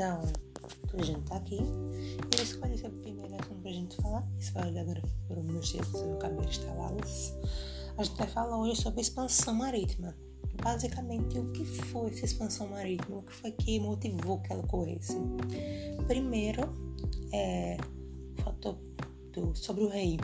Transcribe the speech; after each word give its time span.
Então, 0.00 0.22
a 0.94 1.02
gente 1.02 1.20
tá 1.28 1.36
aqui. 1.36 1.58
Eu 1.58 2.42
escolhi 2.42 2.72
esse 2.72 2.88
primeiro 2.88 3.34
assunto 3.34 3.60
pra 3.60 3.70
gente 3.70 3.96
falar. 3.96 4.26
Esse 4.38 4.50
vai 4.52 4.78
agora 4.78 5.02
foram 5.28 5.42
meus 5.42 5.70
dedos, 5.70 5.92
eu 5.92 6.14
acabei 6.14 6.40
de 6.46 6.58
instalá-los. 6.58 7.34
A 7.98 8.02
gente 8.02 8.16
vai 8.16 8.26
falar 8.26 8.58
hoje 8.58 8.80
sobre 8.80 9.02
expansão 9.02 9.52
marítima. 9.52 10.16
Basicamente, 10.62 11.38
o 11.38 11.52
que 11.52 11.66
foi 11.66 12.08
essa 12.08 12.24
expansão 12.24 12.68
marítima? 12.68 13.18
O 13.18 13.22
que 13.22 13.32
foi 13.34 13.52
que 13.52 13.78
motivou 13.78 14.40
que 14.40 14.50
ela 14.50 14.62
ocorresse? 14.62 15.18
Primeiro, 16.06 16.62
é, 17.34 17.76
o 18.46 18.72
do, 19.32 19.54
sobre 19.54 19.84
o 19.84 19.88
rei. 19.88 20.18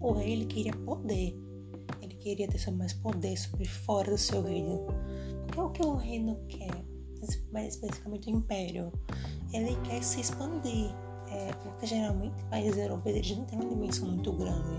O 0.00 0.10
rei 0.10 0.32
ele 0.32 0.46
queria 0.46 0.72
poder. 0.72 1.38
Ele 2.02 2.14
queria 2.16 2.48
ter 2.48 2.68
mais 2.72 2.94
poder 2.94 3.36
sobre 3.36 3.64
fora 3.64 4.10
do 4.10 4.18
seu 4.18 4.42
reino. 4.42 4.88
Porque 5.46 5.60
o 5.60 5.70
que 5.70 5.82
o 5.86 5.94
reino 5.94 6.36
quer? 6.48 6.89
Mais 7.52 7.74
especificamente 7.74 8.28
o 8.28 8.36
Império, 8.36 8.92
ele 9.52 9.76
quer 9.84 10.02
se 10.02 10.20
expandir. 10.20 10.94
É, 11.32 11.52
porque 11.62 11.86
geralmente 11.86 12.44
países 12.46 12.76
europeus 12.76 13.14
eles 13.14 13.36
não 13.36 13.44
têm 13.44 13.60
uma 13.60 13.70
dimensão 13.70 14.08
muito 14.08 14.32
grande. 14.32 14.72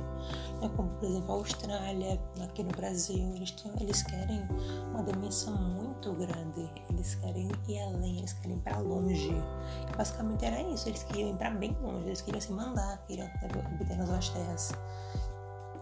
Né? 0.60 0.70
Como, 0.76 0.90
por 0.90 1.08
exemplo, 1.08 1.32
a 1.32 1.36
Austrália, 1.36 2.22
aqui 2.44 2.62
no 2.62 2.72
Brasil, 2.72 3.36
eles, 3.36 3.52
têm, 3.52 3.72
eles 3.80 4.04
querem 4.04 4.42
uma 4.90 5.02
dimensão 5.02 5.56
muito 5.56 6.12
grande. 6.12 6.70
Eles 6.90 7.16
querem 7.16 7.50
ir 7.70 7.80
além, 7.80 8.18
eles 8.18 8.34
querem 8.34 8.58
ir 8.58 8.60
para 8.60 8.80
longe. 8.80 9.32
E 9.32 9.96
basicamente 9.96 10.44
era 10.44 10.62
isso, 10.62 10.90
eles 10.90 11.04
queriam 11.04 11.30
ir 11.30 11.38
para 11.38 11.52
bem 11.52 11.76
longe, 11.82 12.08
eles 12.08 12.22
queriam 12.22 12.42
se 12.42 12.52
mandar, 12.52 13.02
queriam 13.08 13.30
obter 13.74 13.96
nas 13.96 14.10
suas 14.10 14.30
terras. 14.30 14.72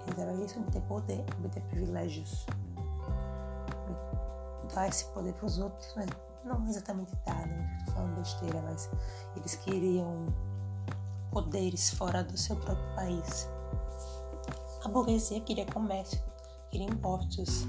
Então 0.08 0.24
era 0.24 0.34
isso, 0.36 0.60
obter 0.60 0.82
poder, 0.84 1.26
obter 1.40 1.64
privilégios. 1.64 2.46
Dar 4.74 4.88
esse 4.88 5.06
poder 5.06 5.34
para 5.34 5.48
os 5.48 5.58
outros, 5.58 5.92
mas 5.96 6.08
não 6.46 6.68
exatamente 6.68 7.12
né? 7.28 7.78
Estou 7.80 7.96
falando 7.96 8.16
besteira, 8.20 8.62
mas 8.62 8.90
eles 9.36 9.56
queriam 9.56 10.28
poderes 11.32 11.92
fora 11.92 12.24
do 12.24 12.38
seu 12.38 12.56
próprio 12.56 12.96
país. 12.96 13.48
A 14.84 14.88
burguesia 14.88 15.42
queria 15.42 15.66
comércio, 15.66 16.22
queria 16.72 16.88
impostos. 16.88 17.66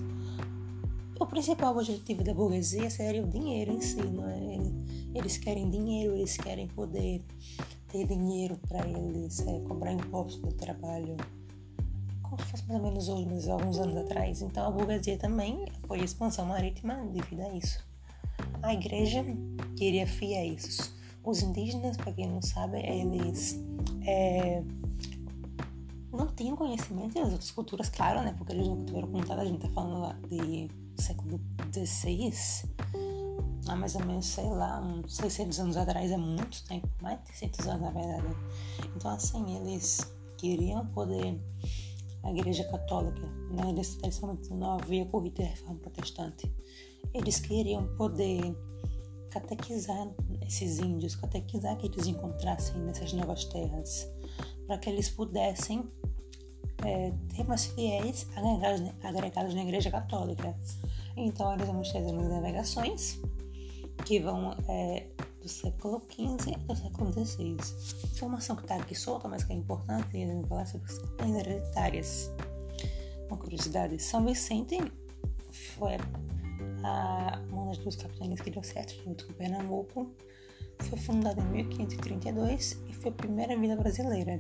O 1.19 1.27
principal 1.27 1.77
objetivo 1.77 2.25
da 2.25 2.33
burguesia 2.33 2.89
seria 2.89 3.23
o 3.23 3.29
dinheiro 3.29 3.73
em 3.73 3.81
si, 3.81 4.03
não 4.03 4.29
é? 4.29 4.51
Eles 5.15 5.37
querem 5.37 5.69
dinheiro, 5.69 6.15
eles 6.15 6.37
querem 6.37 6.69
poder 6.69 7.25
ter 7.89 8.07
dinheiro 8.07 8.57
para 8.69 8.87
eles 8.89 9.41
é, 9.41 9.61
cobrar 9.61 9.93
impostos 9.93 10.41
do 10.41 10.53
trabalho. 10.55 11.17
Como 12.23 12.41
se 12.41 12.49
fosse 12.49 12.65
mais 12.69 12.81
ou 12.81 12.87
menos 12.87 13.09
hoje, 13.09 13.27
mas 13.27 13.49
alguns 13.49 13.79
anos 13.79 13.97
atrás. 13.97 14.41
Então 14.41 14.69
a 14.69 14.71
burguesia 14.71 15.19
também 15.19 15.67
apoia 15.83 16.03
a 16.03 16.05
expansão 16.05 16.47
marítima 16.47 16.95
devido 17.13 17.41
a 17.41 17.49
isso. 17.53 17.90
A 18.63 18.75
igreja 18.75 19.25
queria 19.77 20.07
fiéis. 20.07 20.93
Os 21.25 21.43
indígenas, 21.43 21.97
para 21.97 22.13
quem 22.13 22.29
não 22.29 22.43
sabe, 22.43 22.79
eles 22.79 23.63
é, 24.07 24.63
não 26.13 26.27
tinham 26.35 26.57
conhecimento 26.57 27.15
das 27.15 27.33
outras 27.33 27.51
culturas, 27.51 27.89
claro, 27.89 28.23
né? 28.23 28.35
Porque 28.37 28.53
eles 28.53 28.67
nunca 28.67 28.85
tiveram 28.85 29.09
contato. 29.09 29.41
A 29.41 29.45
gente 29.45 29.61
tá 29.61 29.69
falando 29.71 30.01
lá 30.01 30.19
de 30.29 30.71
século 30.97 31.41
XVI, 31.73 32.69
há 33.67 33.77
mais 33.77 33.95
ou 33.95 34.05
menos, 34.05 34.27
sei 34.27 34.49
lá, 34.49 34.81
uns 34.81 35.17
600 35.17 35.61
anos 35.61 35.77
atrás, 35.77 36.11
é 36.11 36.17
muito 36.17 36.63
tempo, 36.65 36.89
mais 37.01 37.19
de 37.23 37.29
600 37.37 37.69
anos 37.69 37.83
na 37.83 37.91
verdade. 37.91 38.37
Então, 38.97 39.11
assim, 39.11 39.57
eles 39.57 40.13
queriam 40.37 40.87
poder. 40.87 41.41
A 42.23 42.31
Igreja 42.31 42.65
Católica, 42.65 43.27
né? 43.51 43.71
Eles, 43.71 43.99
eles 44.03 44.21
não 44.51 44.73
havia 44.73 45.07
corrida 45.07 45.43
de 45.43 45.49
reforma 45.49 45.81
protestante 45.81 46.53
eles 47.13 47.41
queriam 47.41 47.87
poder 47.97 48.57
catequizar 49.31 50.09
esses 50.47 50.79
índios, 50.79 51.15
catequizar 51.15 51.77
que 51.77 51.87
eles 51.87 52.07
encontrassem 52.07 52.81
nessas 52.83 53.13
novas 53.13 53.45
terras, 53.45 54.09
para 54.67 54.79
que 54.79 54.91
eles 54.91 55.09
pudessem 55.09 55.89
é, 56.85 57.13
ter 57.35 57.45
mais 57.45 57.67
fiéis 57.67 58.27
agregados, 58.37 58.95
agregados 59.03 59.55
na 59.55 59.63
Igreja 59.63 59.91
Católica. 59.91 60.55
Então, 61.17 61.53
eles 61.53 61.67
vão 61.67 61.83
trazer 61.83 62.15
as 62.15 62.29
navegações 62.29 63.21
que 64.05 64.21
vão 64.21 64.57
é, 64.69 65.07
do 65.41 65.49
século 65.49 66.03
XV 66.11 66.57
ao 66.69 66.77
século 66.77 67.13
XVI. 67.13 67.57
Informação 68.13 68.57
que 68.57 68.63
está 68.63 68.77
aqui 68.77 68.95
solta, 68.95 69.29
mas 69.29 69.45
que 69.45 69.53
é 69.53 69.57
importante, 69.57 70.17
e 70.17 70.49
falar 70.49 70.67
sobre 70.67 70.91
as 70.91 71.31
hereditárias. 71.31 72.31
Uma 73.29 73.37
curiosidade: 73.37 73.99
São 73.99 74.25
Vicente 74.25 74.79
foi 75.51 75.97
a, 76.83 77.41
uma 77.51 77.67
das 77.67 77.79
duas 77.79 77.97
capitanias 77.97 78.41
que 78.41 78.51
deu 78.51 78.63
certo, 78.63 78.95
junto 79.05 79.27
com 79.27 79.33
Pernambuco, 79.35 80.11
foi 80.81 80.99
fundada 80.99 81.41
em 81.41 81.45
1532 81.47 82.83
e 82.89 82.93
foi 82.95 83.11
a 83.11 83.15
primeira 83.15 83.59
vila 83.59 83.77
brasileira. 83.77 84.37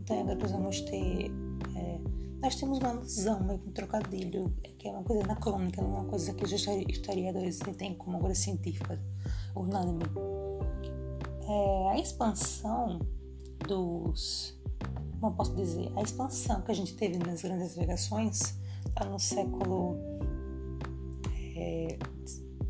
Então 0.00 0.20
agora 0.20 0.36
nós 0.36 0.50
vamos 0.50 0.80
ter. 0.80 1.30
É, 1.76 2.00
nós 2.40 2.56
temos 2.56 2.78
uma 2.78 2.90
alusão, 2.90 3.60
um 3.66 3.72
trocadilho, 3.72 4.52
que 4.78 4.88
é 4.88 4.90
uma 4.90 5.04
coisa 5.04 5.22
anacrônica, 5.22 5.80
não 5.80 5.96
é 5.96 6.00
uma 6.00 6.08
coisa 6.08 6.34
que 6.34 6.44
os 6.44 6.52
historiadores 6.52 7.60
têm 7.78 7.94
como 7.94 8.18
coisa 8.18 8.34
científica, 8.34 9.00
unânime. 9.54 10.02
É, 11.48 11.90
a 11.90 11.98
expansão 11.98 13.00
dos. 13.66 14.60
Como 15.20 15.36
posso 15.36 15.54
dizer? 15.54 15.92
A 15.96 16.02
expansão 16.02 16.62
que 16.62 16.72
a 16.72 16.74
gente 16.74 16.94
teve 16.94 17.16
nas 17.18 17.42
grandes 17.42 17.76
navegações 17.76 18.58
está 18.88 19.04
no 19.04 19.20
século 19.20 19.96
é, 21.62 21.98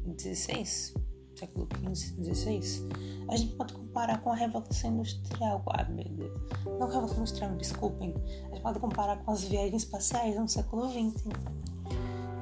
16, 0.07 0.95
século 1.35 1.67
15, 1.67 2.15
16, 2.21 2.87
a 3.29 3.37
gente 3.37 3.55
pode 3.55 3.73
comparar 3.73 4.21
com 4.21 4.31
a 4.31 4.35
Revolução 4.35 4.91
Industrial, 4.91 5.63
ah, 5.67 5.85
meu 5.85 6.05
Deus, 6.05 6.41
não 6.79 6.89
Revolução 6.89 7.19
Industrial, 7.19 7.57
desculpem, 7.57 8.15
a 8.51 8.55
gente 8.55 8.63
pode 8.63 8.79
comparar 8.79 9.17
com 9.25 9.33
as 9.33 9.45
viagens 9.45 9.85
espaciais 9.85 10.37
no 10.37 10.49
século 10.49 10.89
20, 10.89 11.23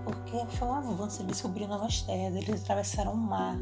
porque 0.05 0.47
foi 0.57 0.69
um 0.69 0.75
avanço, 0.75 1.23
eles 1.23 1.33
descobriram 1.33 1.69
novas 1.69 2.03
terras, 2.03 2.35
eles 2.35 2.63
atravessaram 2.63 3.13
o 3.13 3.17
mar, 3.17 3.57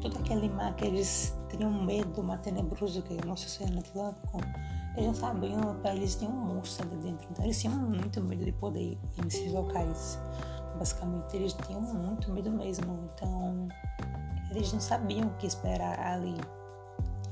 todo 0.00 0.16
aquele 0.18 0.48
mar 0.48 0.74
que 0.76 0.86
eles 0.86 1.34
tinham 1.50 1.70
medo, 1.84 2.20
o 2.20 2.24
mar 2.24 2.40
tenebroso 2.40 3.02
que 3.02 3.16
é 3.16 3.20
o 3.22 3.26
nosso 3.26 3.46
Oceano 3.46 3.80
Atlântico, 3.80 4.38
eles 4.96 5.06
não 5.06 5.14
sabiam, 5.14 5.80
eles 5.84 6.16
tinham 6.16 6.32
um 6.32 6.54
monstro 6.54 6.86
ali 6.86 6.96
dentro, 7.02 7.28
então 7.30 7.44
eles 7.44 7.60
tinham 7.60 7.76
muito 7.76 8.20
medo 8.22 8.44
de 8.44 8.52
poder 8.52 8.80
ir 8.80 8.98
nesses 9.22 9.52
locais 9.52 10.18
basicamente 10.80 11.36
eles 11.36 11.52
tinham 11.52 11.82
muito 11.82 12.32
medo 12.32 12.50
mesmo, 12.50 13.10
então 13.12 13.68
eles 14.50 14.72
não 14.72 14.80
sabiam 14.80 15.28
o 15.28 15.34
que 15.34 15.46
esperar 15.46 16.00
ali. 16.00 16.40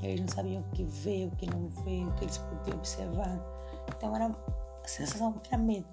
Eles 0.03 0.21
não 0.21 0.27
sabiam 0.27 0.61
o 0.61 0.69
que 0.69 0.83
ver, 0.83 1.27
o 1.27 1.31
que 1.35 1.47
não 1.47 1.67
ver, 1.83 2.05
o 2.05 2.11
que 2.13 2.25
eles 2.25 2.37
podiam 2.37 2.77
observar. 2.77 3.41
Então 3.89 4.15
era 4.15 4.27
a 4.27 4.87
sensação 4.87 5.41
era 5.47 5.57
medo. 5.57 5.87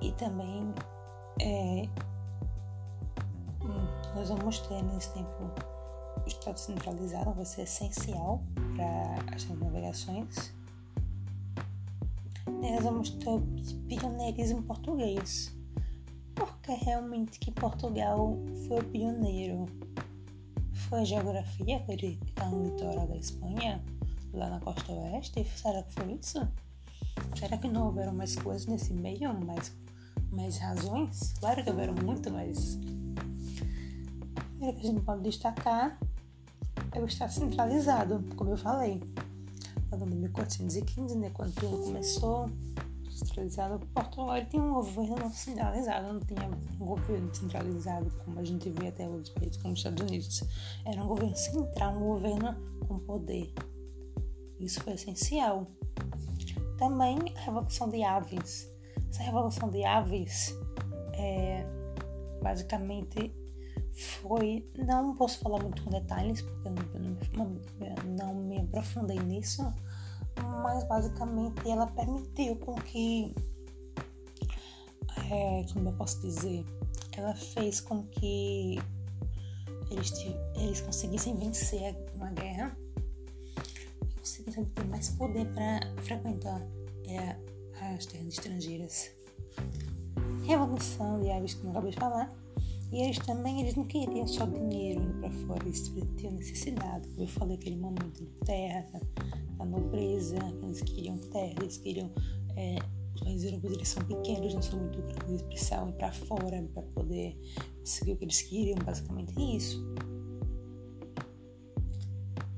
E 0.00 0.12
também 0.12 0.72
é, 1.40 1.82
nós 4.14 4.28
vamos 4.28 4.60
ter 4.60 4.80
nesse 4.84 5.12
tempo 5.12 5.50
o 6.24 6.28
Estado 6.28 6.56
centralizado 6.56 7.32
vai 7.32 7.44
ser 7.44 7.62
essencial 7.62 8.40
para 8.76 9.34
as 9.34 9.44
navegações 9.48 10.56
vamos 12.80 13.10
ter 13.10 13.40
pioneirismo 13.88 14.62
português. 14.62 15.54
Porque 16.34 16.72
realmente 16.72 17.38
que 17.38 17.50
Portugal 17.50 18.38
foi 18.66 18.78
o 18.78 18.84
pioneiro. 18.84 19.66
Foi 20.88 21.00
a 21.00 21.04
geografia 21.04 21.80
que 21.80 21.92
ele 21.92 22.18
está 22.26 22.46
no 22.48 22.64
litoral 22.64 23.06
da 23.08 23.16
Espanha, 23.16 23.82
lá 24.32 24.48
na 24.48 24.60
costa 24.60 24.92
oeste? 24.92 25.44
Será 25.44 25.82
que 25.82 25.92
foi 25.92 26.12
isso? 26.12 26.48
Será 27.36 27.56
que 27.58 27.68
não 27.68 27.86
houveram 27.86 28.12
mais 28.12 28.36
coisas 28.36 28.66
nesse 28.66 28.92
meio? 28.92 29.34
Mais, 29.44 29.76
mais 30.30 30.56
razões? 30.58 31.34
Claro 31.40 31.62
que 31.62 31.70
houveram 31.70 31.94
muito 31.94 32.30
mais. 32.30 32.78
O 34.60 34.72
que 34.72 34.86
a 34.86 34.90
gente 34.90 35.00
pode 35.02 35.22
destacar 35.22 35.98
é 36.92 37.00
o 37.00 37.06
Estado 37.06 37.32
centralizado, 37.32 38.24
como 38.36 38.50
eu 38.50 38.56
falei 38.56 39.02
ano 39.92 40.06
de 40.06 40.16
1415, 40.16 41.16
né, 41.16 41.30
quando 41.30 41.54
tudo 41.54 41.78
começou, 41.84 42.50
centralizado, 43.10 43.80
ele 44.36 44.46
tinha 44.46 44.62
um 44.62 44.74
governo 44.74 45.30
centralizado, 45.32 46.12
não 46.12 46.20
tinha 46.20 46.50
um 46.80 46.86
governo 46.86 47.34
centralizado 47.34 48.10
como 48.24 48.38
a 48.38 48.44
gente 48.44 48.70
vê 48.70 48.88
até 48.88 49.08
outros 49.08 49.30
países 49.30 49.56
como 49.56 49.74
os 49.74 49.80
Estados 49.80 50.02
Unidos. 50.02 50.44
Era 50.84 51.02
um 51.02 51.08
governo 51.08 51.36
central, 51.36 51.96
um 51.96 52.00
governo 52.00 52.56
com 52.86 52.98
poder. 53.00 53.52
Isso 54.60 54.80
foi 54.82 54.94
essencial. 54.94 55.66
Também 56.76 57.18
a 57.36 57.40
Revolução 57.40 57.88
de 57.88 58.02
Aves. 58.02 58.70
Essa 59.10 59.22
Revolução 59.22 59.70
de 59.70 59.84
Aves 59.84 60.54
é, 61.14 61.64
basicamente 62.42 63.32
foi. 63.98 64.68
Não 64.76 65.14
posso 65.14 65.40
falar 65.40 65.62
muito 65.62 65.82
com 65.82 65.90
detalhes, 65.90 66.40
porque 66.42 66.68
eu 66.68 66.72
não, 66.72 67.16
não, 67.36 68.06
não 68.16 68.34
me 68.34 68.60
aprofundei 68.60 69.18
nisso, 69.18 69.62
mas 70.62 70.84
basicamente 70.84 71.68
ela 71.68 71.86
permitiu 71.88 72.56
com 72.56 72.74
que. 72.76 73.34
É, 75.30 75.64
como 75.72 75.88
eu 75.88 75.92
posso 75.92 76.20
dizer? 76.20 76.64
Ela 77.16 77.34
fez 77.34 77.80
com 77.80 78.04
que 78.06 78.78
eles, 79.90 80.12
eles 80.54 80.80
conseguissem 80.80 81.36
vencer 81.36 81.96
uma 82.14 82.30
guerra 82.30 82.76
e 84.02 84.14
conseguissem 84.14 84.64
ter 84.64 84.84
mais 84.86 85.10
poder 85.10 85.46
para 85.52 85.80
frequentar 86.02 86.62
é, 87.06 87.36
as 87.94 88.06
terras 88.06 88.28
estrangeiras. 88.28 89.10
Revolução 90.46 91.20
de 91.20 91.30
aves, 91.30 91.54
como 91.54 91.68
eu 91.68 91.70
acabei 91.72 91.90
de 91.90 91.98
falar, 91.98 92.32
e 92.90 93.02
eles 93.02 93.18
também 93.18 93.60
eles 93.60 93.74
não 93.74 93.84
queriam 93.84 94.26
só 94.26 94.46
dinheiro 94.46 95.02
indo 95.02 95.20
para 95.20 95.30
fora, 95.30 95.62
eles 95.64 95.82
tinham 96.16 96.32
necessidade. 96.32 97.06
Como 97.08 97.22
eu 97.22 97.28
falei, 97.28 97.56
aquele 97.56 97.76
momento 97.76 98.20
de 98.20 98.26
terra, 98.46 99.00
da 99.58 99.64
nobreza, 99.64 100.38
eles 100.62 100.80
queriam 100.82 101.18
terra, 101.18 101.54
eles 101.60 101.76
queriam. 101.76 102.10
É, 102.56 102.78
os 103.14 103.22
países 103.22 103.44
europeus 103.46 103.74
eles 103.74 103.88
são 103.88 104.04
pequenos, 104.04 104.54
não 104.54 104.62
são 104.62 104.78
muito 104.78 105.02
grandes, 105.02 105.28
eles 105.28 105.42
precisavam 105.42 105.90
ir 105.90 105.92
para 105.94 106.12
fora 106.12 106.62
para 106.72 106.82
poder 106.82 107.36
conseguir 107.80 108.12
o 108.12 108.16
que 108.16 108.24
eles 108.24 108.42
queriam, 108.42 108.78
basicamente 108.84 109.56
isso. 109.56 109.94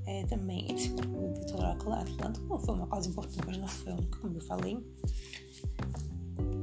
É, 0.06 0.27
também 0.27 0.69
eles 0.69 0.87
ficaram 0.87 1.12
com 1.12 1.31
o 1.31 1.35
litoral 1.35 1.73
atlântico, 1.73 2.59
foi 2.59 2.75
uma 2.75 2.87
coisa 2.87 3.09
importante, 3.09 3.41
mas 3.47 3.56
não 3.56 3.69
foi 3.69 3.93
a 3.93 3.97
como 4.21 4.37
eu 4.37 4.41
falei. 4.43 4.79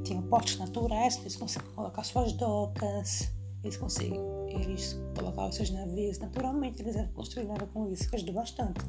Tinham 0.03 0.21
portos 0.23 0.57
naturais, 0.57 1.17
eles 1.17 1.35
conseguiam 1.35 1.73
colocar 1.73 2.03
suas 2.03 2.33
docas 2.33 3.36
eles 3.63 3.77
conseguiam, 3.77 4.47
eles 4.49 4.99
colocavam 5.15 5.51
seus 5.51 5.69
navios, 5.71 6.19
naturalmente 6.19 6.81
eles 6.81 6.95
eram 6.95 7.09
construídos 7.13 7.57
com 7.73 7.87
isso, 7.91 8.09
que 8.09 8.15
ajudou 8.15 8.35
bastante. 8.35 8.79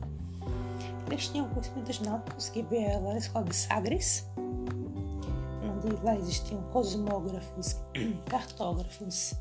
Eles 1.11 1.29
tinham 1.29 1.49
conhecimentos 1.49 2.01
náuticos 2.01 2.49
que 2.51 2.63
lá 2.63 3.13
na 3.13 3.19
escola 3.19 3.45
de 3.47 3.57
Sagres, 3.57 4.29
onde 4.37 6.05
lá 6.05 6.17
existiam 6.17 6.63
cosmógrafos, 6.71 7.77
cartógrafos, 8.27 9.35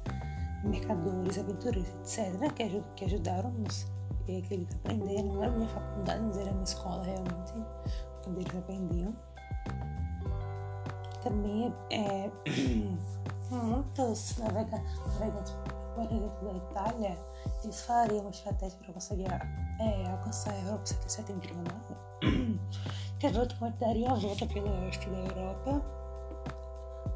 mercadores, 0.64 1.38
aventureiros, 1.38 1.90
etc., 2.18 2.52
que, 2.54 2.84
que 2.96 3.06
ajudaram-nos 3.06 3.86
que 4.26 4.54
eles 4.54 4.68
aprenderam. 4.76 5.34
Não 5.34 5.44
era 5.44 5.52
minha 5.52 5.70
faculdade, 5.70 6.22
mas 6.22 6.38
era 6.38 6.52
minha 6.52 6.64
escola 6.64 7.04
realmente, 7.04 7.54
onde 8.28 8.40
eles 8.42 8.56
aprendiam. 8.56 9.16
Também 11.24 11.74
é, 11.92 12.32
muitos 13.52 14.38
navegantes, 14.38 14.96
por 14.96 15.12
exemplo, 15.12 16.44
da 16.44 16.54
Itália, 16.54 17.18
eles 17.64 17.82
fariam 17.82 18.22
uma 18.22 18.30
estratégia 18.30 18.78
para 18.80 18.94
conseguir 18.94 19.28
é, 19.80 20.10
alcançar 20.12 20.52
a 20.52 20.60
Europa 20.60 20.86
setentrional, 21.08 21.82
que 23.20 23.30
praticamente 23.32 23.78
daria 23.80 24.12
a 24.12 24.16
volta 24.16 24.46
pelo 24.46 24.70
oeste 24.70 25.10
da 25.10 25.18
Europa, 25.18 25.82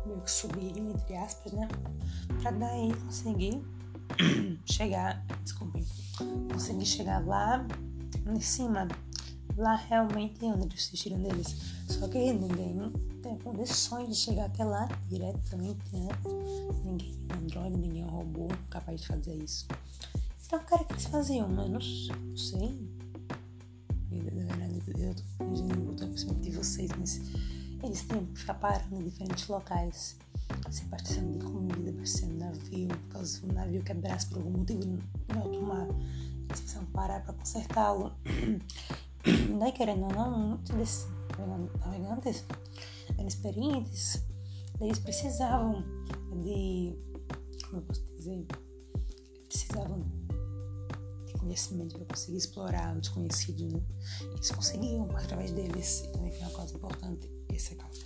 meio 0.06 0.22
que 0.22 0.31
subiriam, 0.31 0.89
entre 0.89 1.16
aspas, 1.16 1.54
né? 1.54 1.68
Para 2.42 2.51
daí 2.51 2.94
conseguir 2.94 3.63
chegar, 4.66 5.24
desculpem, 5.44 5.86
conseguir 6.51 6.86
chegar 6.86 7.25
lá 7.25 7.66
em 8.25 8.39
cima, 8.39 8.88
lá 9.57 9.75
realmente 9.75 10.44
onde 10.45 10.63
eles 10.63 10.86
desistiram 10.86 11.21
deles. 11.21 11.56
Só 11.88 12.07
que 12.07 12.33
ninguém 12.33 12.92
tem 13.21 13.38
condições 13.39 14.09
de 14.09 14.15
chegar 14.15 14.45
até 14.45 14.63
lá 14.63 14.88
diretamente, 15.07 15.81
né? 15.94 16.09
Ninguém 16.83 17.15
é 17.30 17.33
um 17.33 17.39
androide, 17.39 17.77
ninguém 17.77 18.01
é 18.01 18.06
um 18.06 18.09
robô 18.09 18.48
capaz 18.69 19.01
de 19.01 19.07
fazer 19.07 19.36
isso. 19.36 19.68
Então, 20.45 20.59
o 20.59 20.63
cara 20.63 20.83
que 20.83 20.94
eles 20.94 21.06
faziam, 21.06 21.48
mas 21.48 21.69
não, 21.69 22.18
não 22.18 22.38
sei. 22.38 22.92
Na 24.12 24.31
verdade, 24.31 24.81
eu 24.98 25.15
tô 25.15 25.24
fingindo 25.45 25.95
conhecimento 25.97 26.42
de 26.42 26.51
vocês, 26.51 26.92
mas 26.97 27.21
eles 27.83 28.01
tinham 28.04 28.25
que 28.25 28.39
ficar 28.39 28.56
parando 28.56 28.95
em 28.95 29.04
diferentes 29.04 29.47
locais. 29.47 30.18
Se 30.69 30.83
abastecendo 30.83 31.39
de 31.39 31.45
comida, 31.45 31.89
abastecendo 31.89 32.36
navio, 32.36 32.89
caso 33.09 33.45
o 33.45 33.54
navio 33.54 33.81
quebrasse 33.83 34.27
por 34.27 34.39
algum 34.39 34.57
motivo 34.57 34.86
no 34.86 35.39
alto 35.39 35.62
mar, 35.62 35.88
eles 35.88 36.59
precisavam 36.59 36.89
parar 36.92 37.21
para 37.24 37.33
consertá-lo. 37.33 38.13
Daí, 39.59 39.71
querendo 39.71 40.06
ou 40.06 40.13
não, 40.13 40.39
muitos 40.39 40.75
desses 40.75 41.07
navegantes 41.79 42.44
experientes, 43.27 44.23
eles 44.79 45.00
precisavam 45.00 45.83
de, 46.41 46.97
como 47.65 47.77
eu 47.77 47.81
posso 47.83 48.03
dizer, 48.18 48.45
precisavam 49.47 50.03
de 51.25 51.33
conhecimento 51.33 51.97
para 51.97 52.06
conseguir 52.06 52.38
explorar 52.38 52.97
o 52.97 53.00
desconhecido, 53.00 53.68
né? 53.71 53.81
Eles 54.33 54.51
conseguiam 54.51 55.09
através 55.15 55.51
deles, 55.51 56.03
e 56.06 56.12
também 56.12 56.31
foi 56.31 56.41
uma 56.41 56.51
coisa 56.51 56.75
importante, 56.75 57.29
essa 57.50 57.75
causa. 57.75 58.01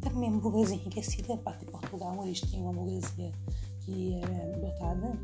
Também 0.00 0.30
uma 0.30 0.40
burguesia 0.40 0.76
enriquecida, 0.76 1.34
a 1.34 1.38
parte 1.38 1.64
de 1.64 1.72
Portugal, 1.72 2.24
eles 2.24 2.40
tinham 2.40 2.64
uma 2.64 2.72
burguesia 2.72 3.32
que 3.80 4.14
era 4.14 4.58
dotada 4.58 5.18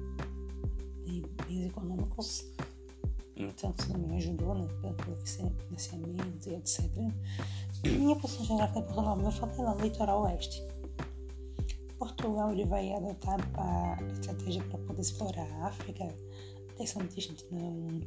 de 1.04 1.22
bens 1.46 1.66
econômicos 1.66 2.44
então 3.44 3.74
isso 3.78 3.92
também 3.92 4.16
ajudou, 4.16 4.54
né? 4.54 4.66
Pelo 4.80 5.16
financiamento 5.16 6.46
e 6.46 6.54
etc. 6.54 6.84
Minha 7.84 8.16
posição 8.16 8.46
geográfica 8.46 8.80
de 8.80 8.86
Portugal, 8.86 9.32
foco 9.32 9.62
é 9.62 9.64
lá 9.64 9.74
litoral 9.74 10.22
oeste. 10.22 10.62
Portugal 11.98 12.50
ele 12.50 12.64
vai 12.64 12.92
adotar 12.92 13.38
a 13.58 14.02
estratégia 14.12 14.62
para 14.64 14.78
poder 14.78 15.02
explorar 15.02 15.46
a 15.60 15.66
África. 15.68 16.08
Que 16.76 16.82
a 16.84 17.22
gente 17.22 17.44
não. 17.52 18.00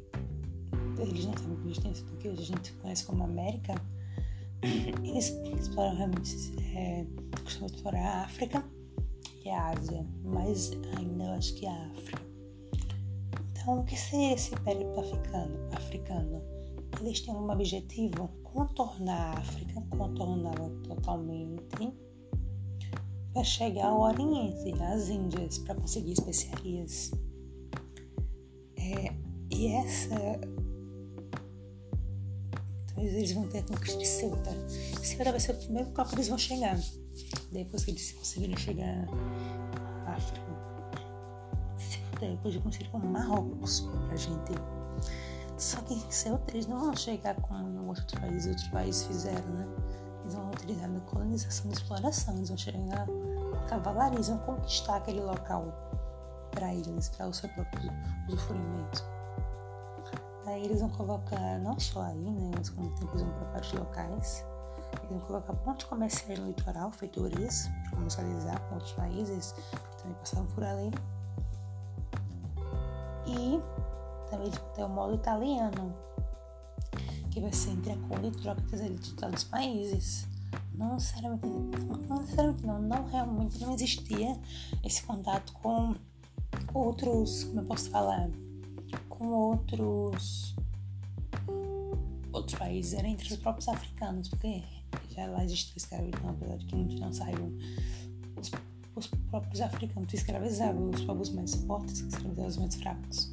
Eles 0.98 1.26
não 1.26 1.36
sabem 1.36 1.58
existência 1.64 2.04
do 2.06 2.16
que 2.16 2.26
a 2.26 2.34
gente 2.34 2.72
conhece 2.72 3.04
como 3.04 3.22
América. 3.22 3.74
Eles 4.62 5.28
exploram 5.56 5.96
realmente. 5.96 6.34
É, 6.74 7.06
costumam 7.44 7.66
explorar 7.66 8.04
a 8.04 8.24
África 8.24 8.64
e 9.44 9.50
a 9.50 9.68
Ásia, 9.68 10.04
mas 10.24 10.72
ainda 10.98 11.24
eu 11.24 11.32
acho 11.34 11.54
que 11.54 11.66
a 11.66 11.86
África. 11.92 12.33
Então, 13.64 13.78
o 13.78 13.84
que 13.86 13.98
seria 13.98 14.34
esse 14.34 14.50
périplo 14.56 15.00
africano? 15.00 15.58
africano? 15.72 16.42
Eles 17.00 17.20
têm 17.20 17.34
um 17.34 17.50
objetivo: 17.50 18.28
contornar 18.42 19.36
a 19.36 19.38
África, 19.38 19.80
contorná-la 19.88 20.68
totalmente, 20.86 21.94
para 23.32 23.42
chegar 23.42 23.86
ao 23.86 24.02
Oriente, 24.02 24.70
às 24.82 25.08
Índias, 25.08 25.56
para 25.56 25.76
conseguir 25.76 26.12
especiarias. 26.12 27.10
É, 28.76 29.14
e 29.50 29.68
essa. 29.68 30.14
Então, 32.84 33.02
eles 33.02 33.32
vão 33.32 33.48
ter 33.48 33.60
a 33.60 33.62
conquista 33.62 33.98
de 33.98 34.06
Ceuta. 34.06 34.50
Ceuta 35.02 35.30
vai 35.30 35.40
ser 35.40 35.52
o 35.52 35.56
primeiro 35.56 35.88
local 35.88 36.04
que 36.04 36.16
eles 36.16 36.28
vão 36.28 36.36
chegar. 36.36 36.78
Depois 37.50 37.82
que 37.82 37.92
eles 37.92 38.12
conseguirem 38.12 38.58
chegar 38.58 39.06
à 40.06 40.12
África 40.12 40.63
depois 42.20 42.54
de 42.54 42.60
conseguir 42.60 42.88
com 42.90 42.98
Marrocos 42.98 43.88
pra 44.06 44.16
gente. 44.16 44.52
Só 45.56 45.80
que 45.82 45.94
Ceuta 46.12 46.50
eles 46.52 46.66
não 46.66 46.80
vão 46.80 46.96
chegar 46.96 47.34
como 47.36 47.86
outros 47.86 48.18
países, 48.18 48.48
outros 48.48 48.68
países 48.68 49.06
fizeram, 49.06 49.48
né? 49.50 49.66
Eles 50.22 50.34
vão 50.34 50.50
utilizar 50.50 50.90
a 50.90 51.00
colonização 51.00 51.70
e 51.70 51.74
exploração, 51.74 52.34
eles 52.36 52.48
vão 52.48 52.58
chegar 52.58 53.06
com 53.06 53.66
cavalaria, 53.68 54.20
vão 54.20 54.38
conquistar 54.38 54.96
aquele 54.96 55.20
local 55.20 55.72
para 56.50 56.74
eles, 56.74 57.08
para 57.10 57.28
o 57.28 57.34
seu 57.34 57.48
próprio 57.50 57.90
usufruimento. 58.28 59.04
Aí 60.46 60.64
eles 60.64 60.80
vão 60.80 60.90
colocar, 60.90 61.58
não 61.60 61.78
só 61.78 62.02
aí, 62.02 62.30
né? 62.30 62.50
Mas 62.56 62.70
quando 62.70 62.94
tempo 62.96 63.12
eles 63.12 63.22
vão 63.22 63.32
para 63.34 63.50
vários 63.52 63.72
locais, 63.72 64.44
eles 64.98 65.10
vão 65.10 65.20
colocar 65.20 65.52
pontos 65.54 65.86
comerciais 65.86 66.38
no 66.38 66.46
litoral, 66.48 66.90
feitores, 66.90 67.68
para 67.82 67.96
comercializar 67.96 68.60
com 68.62 68.74
outros 68.74 68.92
países 68.92 69.52
que 69.52 70.02
também 70.02 70.16
passaram 70.18 70.46
por 70.46 70.64
ali 70.64 70.90
e 73.26 73.60
também 74.30 74.50
tem 74.74 74.84
o 74.84 74.88
modo 74.88 75.14
italiano, 75.14 75.94
que 77.30 77.40
vai 77.40 77.52
ser 77.52 77.70
entre 77.70 77.92
acordo 77.92 78.28
e 78.28 78.30
troca 78.30 78.62
de 78.62 79.14
todos 79.14 79.42
os 79.42 79.44
países. 79.44 80.26
Não 80.74 80.94
necessariamente, 80.94 81.46
não 82.08 82.20
necessariamente 82.20 82.66
não, 82.66 82.82
não 82.82 83.06
realmente 83.06 83.60
não 83.60 83.74
existia 83.74 84.38
esse 84.84 85.02
contato 85.02 85.52
com 85.54 85.94
outros, 86.72 87.44
como 87.44 87.60
eu 87.60 87.64
posso 87.64 87.90
falar, 87.90 88.28
com 89.08 89.28
outros 89.28 90.54
outros 92.32 92.58
países, 92.58 92.94
era 92.94 93.06
entre 93.06 93.32
os 93.32 93.36
próprios 93.36 93.68
africanos, 93.68 94.28
porque 94.28 94.62
já 95.10 95.26
lá 95.26 95.44
existia 95.44 95.76
escravidão, 95.76 96.30
apesar 96.30 96.56
de 96.56 96.66
que 96.66 96.74
muitos 96.74 97.00
não 97.00 97.12
saibam. 97.12 97.52
Os 98.96 99.06
próprios 99.06 99.60
africanos 99.60 100.12
escravizavam 100.12 100.90
os 100.90 101.02
povos 101.02 101.30
mais 101.30 101.54
fortes 101.54 102.02
que 102.02 102.08
escravizavam 102.08 102.48
os 102.48 102.56
mais 102.56 102.74
fracos. 102.76 103.30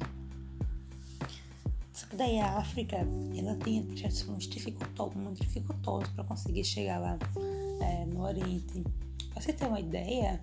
Só 1.92 2.06
que 2.06 2.16
daí 2.16 2.38
a 2.38 2.58
África, 2.58 2.96
ela 3.36 3.56
tradições 3.56 4.44
dificultosas, 4.44 5.16
muito 5.16 5.42
dificultosas 5.42 6.08
para 6.08 6.24
conseguir 6.24 6.64
chegar 6.64 6.98
lá 6.98 7.18
é, 7.80 8.04
no 8.06 8.22
Oriente. 8.22 8.82
Pra 9.32 9.40
você 9.40 9.52
ter 9.52 9.66
uma 9.66 9.80
ideia, 9.80 10.42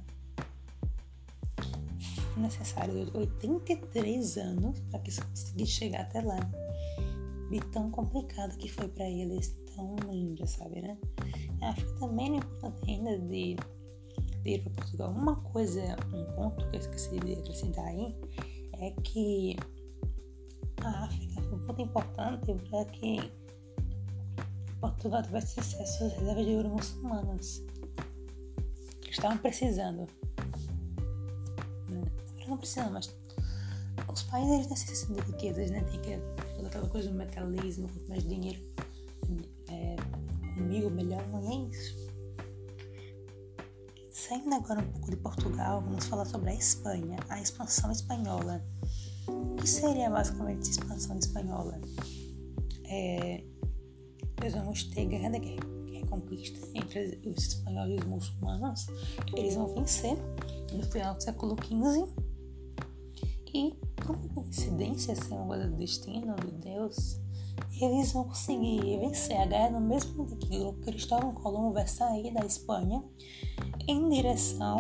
necessário 2.37 3.11
83 3.13 4.37
anos 4.37 4.79
para 4.89 4.99
que 4.99 5.11
conseguisse 5.21 5.71
chegar 5.71 6.01
até 6.01 6.21
lá. 6.21 6.39
E 7.51 7.59
tão 7.71 7.89
complicado 7.89 8.55
que 8.57 8.69
foi 8.69 8.87
para 8.87 9.09
eles, 9.09 9.57
tão 9.75 9.95
lindo, 10.07 10.45
sabe, 10.47 10.81
né? 10.81 10.97
A 11.61 11.69
África 11.69 11.91
também 11.99 12.33
é 12.33 12.37
importante 12.37 12.91
ainda 12.91 13.17
de 13.17 13.57
para 14.43 14.71
Portugal. 14.71 15.11
Uma 15.11 15.35
coisa, 15.37 15.81
um 16.13 16.25
ponto 16.35 16.67
que 16.69 16.75
eu 16.75 16.79
esqueci 16.79 17.19
de 17.19 17.33
acrescentar 17.33 17.85
aí 17.85 18.15
é 18.73 18.91
que 19.01 19.57
a 20.81 21.05
África 21.05 21.41
foi 21.41 21.53
um 21.53 21.65
ponto 21.65 21.81
importante 21.81 22.53
para 22.69 22.85
que 22.85 23.31
Portugal 24.79 25.21
tivesse 25.23 25.59
acesso 25.59 26.05
às 26.05 26.13
reservas 26.13 26.45
de 26.45 26.51
ouro 26.51 26.69
muçulmanas 26.69 27.63
que 29.01 29.11
estavam 29.11 29.37
precisando. 29.37 30.07
Não 32.47 32.57
precisando, 32.57 32.93
mas 32.93 33.15
os 34.11 34.23
países 34.23 34.67
necessitam 34.67 35.15
de 35.17 35.21
riquezas, 35.31 35.69
né? 35.69 35.81
Tem 35.81 36.01
que 36.01 36.17
toda 36.55 36.67
aquela 36.67 36.89
coisa 36.89 37.09
do 37.09 37.15
metalismo, 37.15 37.87
quanto 37.87 38.09
mais 38.09 38.27
dinheiro 38.27 38.59
é, 39.67 39.95
comigo, 40.55 40.89
melhor, 40.89 41.25
não 41.27 41.51
é 41.51 41.69
isso. 41.69 42.08
Saindo 44.29 44.53
agora 44.53 44.79
um 44.79 44.91
pouco 44.91 45.09
de 45.09 45.17
Portugal, 45.17 45.81
vamos 45.81 46.05
falar 46.05 46.23
sobre 46.23 46.51
a 46.51 46.53
Espanha, 46.53 47.17
a 47.29 47.41
expansão 47.41 47.91
espanhola. 47.91 48.63
O 49.27 49.55
que 49.55 49.67
seria 49.67 50.07
basicamente 50.07 50.67
a 50.67 50.69
expansão 50.69 51.17
espanhola? 51.17 51.81
É, 52.85 53.43
nós 54.39 54.53
vamos 54.53 54.83
ter 54.83 55.07
guerra 55.07 55.31
da 55.31 55.39
reconquista 55.39 56.59
entre 56.75 57.19
os 57.25 57.43
espanhóis 57.43 57.91
e 57.91 57.95
os 57.95 58.05
muçulmanos. 58.05 58.85
Eles 59.35 59.55
vão 59.55 59.73
vencer 59.73 60.15
no 60.73 60.83
final 60.83 61.15
do 61.15 61.23
século 61.23 61.55
XV. 61.63 62.07
E, 63.51 63.73
por 63.95 64.15
coincidência, 64.35 65.13
assim, 65.13 65.33
uma 65.33 65.47
coisa 65.47 65.67
do 65.67 65.75
destino, 65.75 66.35
de 66.35 66.51
Deus, 66.51 67.19
eles 67.81 68.11
vão 68.11 68.25
conseguir 68.25 68.97
vencer 68.99 69.37
a 69.37 69.45
guerra 69.45 69.71
no 69.71 69.81
mesmo 69.81 70.25
dia 70.25 70.73
que 70.73 70.91
Cristóvão 70.91 71.33
Colombo 71.33 71.73
vai 71.73 71.87
sair 71.87 72.33
da 72.33 72.45
Espanha 72.45 73.03
em 73.87 74.09
direção 74.09 74.79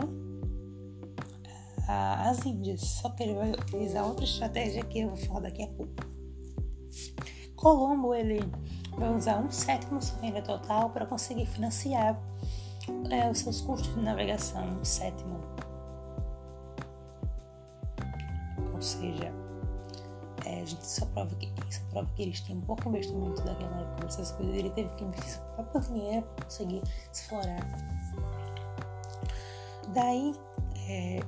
às 1.87 2.45
Índias. 2.45 2.81
Só 2.81 3.09
que 3.09 3.23
ele 3.23 3.33
vai 3.33 3.51
utilizar 3.51 4.05
outra 4.05 4.23
estratégia 4.23 4.83
que 4.83 4.99
eu 4.99 5.09
vou 5.09 5.17
falar 5.17 5.41
daqui 5.41 5.63
a 5.63 5.67
pouco. 5.67 5.93
Colombo 7.55 8.13
ele 8.13 8.39
vai 8.97 9.13
usar 9.15 9.39
um 9.39 9.51
sétimo 9.51 9.99
do 9.99 10.21
renda 10.21 10.41
total 10.41 10.89
para 10.91 11.05
conseguir 11.05 11.45
financiar 11.45 12.21
é, 13.09 13.29
os 13.29 13.39
seus 13.39 13.61
custos 13.61 13.93
de 13.95 14.01
navegação, 14.01 14.79
um 14.79 14.85
sétimo. 14.85 15.39
Ou 18.73 18.81
seja, 18.81 19.38
só 20.89 21.05
prova 21.07 21.35
que 21.35 21.51
isso 21.69 21.81
prova 21.91 22.09
que 22.15 22.23
eles 22.23 22.41
têm 22.41 22.57
um 22.57 22.61
pouco 22.61 22.89
investimento 22.89 23.41
daquela 23.43 23.81
época, 23.81 24.07
essas 24.07 24.31
coisas. 24.31 24.55
Ele 24.55 24.69
teve 24.71 24.89
que 24.95 25.03
investir 25.03 25.31
seu 25.31 25.41
próprio 25.55 25.81
dinheiro 25.81 26.27
para 26.35 26.45
conseguir 26.45 26.81
explorar. 27.13 27.59
Daí, 29.93 30.35
é, 30.87 31.19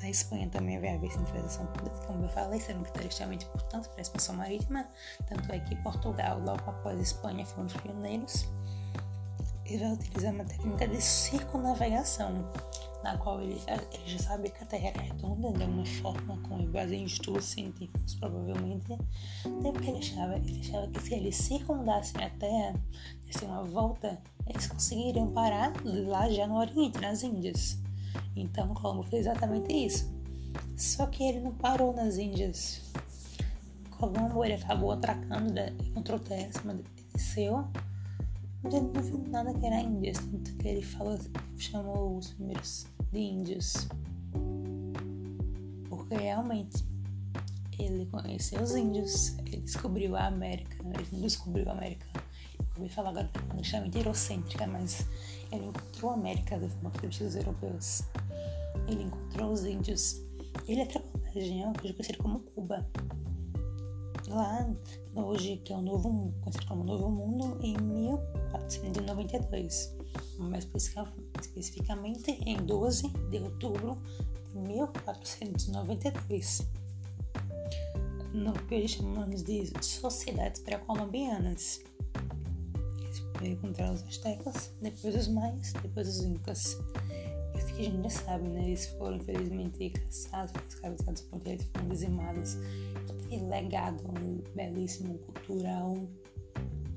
na 0.00 0.10
Espanha 0.10 0.48
também 0.48 0.80
vai 0.80 0.94
haver 0.94 1.10
centralização 1.10 1.66
política, 1.66 2.06
como 2.06 2.24
eu 2.24 2.28
falei, 2.28 2.60
sendo 2.60 2.84
que 2.84 3.00
é 3.00 3.06
extremamente 3.06 3.46
importante 3.46 3.88
para 3.88 3.98
a 3.98 4.02
expansão 4.02 4.34
marítima. 4.34 4.88
Tanto 5.26 5.52
é 5.52 5.60
que 5.60 5.76
Portugal, 5.76 6.40
logo 6.40 6.62
após 6.68 6.98
a 6.98 7.02
Espanha, 7.02 7.46
foram 7.46 7.66
os 7.66 7.74
pioneiros. 7.74 8.48
Ele 9.64 9.78
vai 9.78 9.92
utilizar 9.92 10.32
uma 10.32 10.44
técnica 10.44 10.86
de 10.86 11.00
circunnavegação, 11.00 12.48
na 13.02 13.16
qual 13.18 13.40
ele, 13.40 13.60
ele 13.92 14.06
já 14.06 14.18
sabe 14.18 14.50
que 14.50 14.62
a 14.62 14.66
Terra 14.66 14.88
é 14.88 15.00
redonda, 15.00 15.52
de 15.52 15.64
uma 15.64 15.86
forma 15.86 16.36
com 16.48 16.64
base 16.66 16.96
em 16.96 17.04
estudos 17.04 17.44
científicos, 17.44 18.14
provavelmente. 18.16 18.88
Daí 18.88 19.70
o 19.70 19.72
que 19.72 19.90
ele 19.90 19.98
achava? 19.98 20.36
Ele 20.36 20.60
achava 20.60 20.88
que 20.88 21.02
se 21.02 21.14
eles 21.14 21.36
circundassem 21.36 22.24
a 22.24 22.30
Terra, 22.30 22.74
dessem 23.26 23.48
uma 23.48 23.64
volta, 23.64 24.20
eles 24.46 24.66
conseguiriam 24.66 25.30
parar 25.32 25.72
lá 25.84 26.28
já 26.30 26.46
no 26.46 26.56
Oriente, 26.56 27.00
nas 27.00 27.22
Índias. 27.22 27.78
Então 28.34 28.74
Colombo 28.74 29.02
fez 29.04 29.26
exatamente 29.26 29.72
isso. 29.72 30.14
Só 30.76 31.06
que 31.06 31.22
ele 31.22 31.40
não 31.40 31.52
parou 31.52 31.92
nas 31.92 32.18
Índias. 32.18 32.82
Colombo 33.90 34.44
ele 34.44 34.54
acabou 34.54 34.92
atracando, 34.92 35.58
ele 35.58 35.88
encontrou 35.88 36.18
terra, 36.18 36.50
mas 36.64 36.78
desceu. 37.14 37.66
Não 38.62 39.02
viu 39.02 39.18
nada 39.28 39.54
que 39.54 39.66
era 39.66 39.80
Índias, 39.80 40.18
tanto 40.18 40.54
que 40.56 40.68
ele 40.68 40.82
falou, 40.82 41.18
chamou 41.56 42.16
os 42.16 42.32
primeiros 42.32 42.86
de 43.12 43.18
índios. 43.18 43.88
Porque 45.88 46.14
realmente 46.16 46.84
ele 47.78 48.06
conheceu 48.06 48.62
os 48.62 48.74
índios, 48.74 49.38
ele 49.46 49.58
descobriu 49.58 50.16
a 50.16 50.26
América, 50.26 50.76
ele 50.82 51.08
não 51.12 51.20
descobriu 51.20 51.68
a 51.68 51.72
América. 51.72 52.06
Eu 52.58 52.80
vou 52.80 52.88
falar 52.88 53.10
agora 53.10 53.30
de 53.54 53.62
extremamente 53.62 53.98
eurocêntrica, 53.98 54.66
mas 54.66 55.06
ele 55.52 55.66
encontrou 55.66 56.10
a 56.10 56.14
América 56.14 56.58
da 56.58 56.68
forma 56.68 56.90
que 56.90 57.06
os 57.06 57.36
europeus. 57.36 58.02
Ele 58.88 59.04
encontrou 59.04 59.52
os 59.52 59.64
índios. 59.64 60.20
Ele 60.66 60.82
atrapalhou 60.82 61.26
a 61.26 61.30
região 61.30 61.72
que 61.72 61.88
hoje 61.88 62.12
é 62.12 62.16
como 62.16 62.40
Cuba. 62.40 62.86
Lá, 64.28 64.68
hoje, 65.14 65.58
que 65.58 65.72
é 65.72 65.76
o 65.76 65.82
novo, 65.82 66.34
conhecido 66.40 66.66
como 66.66 66.82
Novo 66.84 67.08
Mundo, 67.08 67.58
em 67.62 67.76
1492. 67.76 69.94
Mais 70.38 70.66
especificamente 71.40 72.32
em 72.44 72.56
12 72.56 73.08
de 73.30 73.38
outubro 73.38 73.96
de 74.52 74.58
1492. 74.58 76.66
No 78.32 78.52
que 78.52 78.88
chamamos 78.88 79.42
de 79.42 79.66
sociedades 79.82 80.60
pré-colombianas 80.60 81.82
encontraram 83.44 83.94
os 83.94 84.02
astecas, 84.04 84.72
depois 84.80 85.14
os 85.14 85.28
maias, 85.28 85.72
depois 85.74 86.08
os 86.08 86.24
incas. 86.24 86.78
Isso 87.56 87.74
que 87.74 87.80
a 87.80 87.84
gente 87.84 88.02
já 88.02 88.10
sabe, 88.10 88.48
né? 88.48 88.64
Eles 88.64 88.86
foram 88.86 89.16
infelizmente 89.16 89.90
caçados, 89.90 90.52
escravizados 90.68 91.22
por 91.22 91.40
eles, 91.46 91.66
foram 91.72 91.88
dizimados. 91.88 92.56
Aquele 93.26 93.46
legado 93.46 94.04
um 94.08 94.42
belíssimo, 94.54 95.18
cultural, 95.18 95.96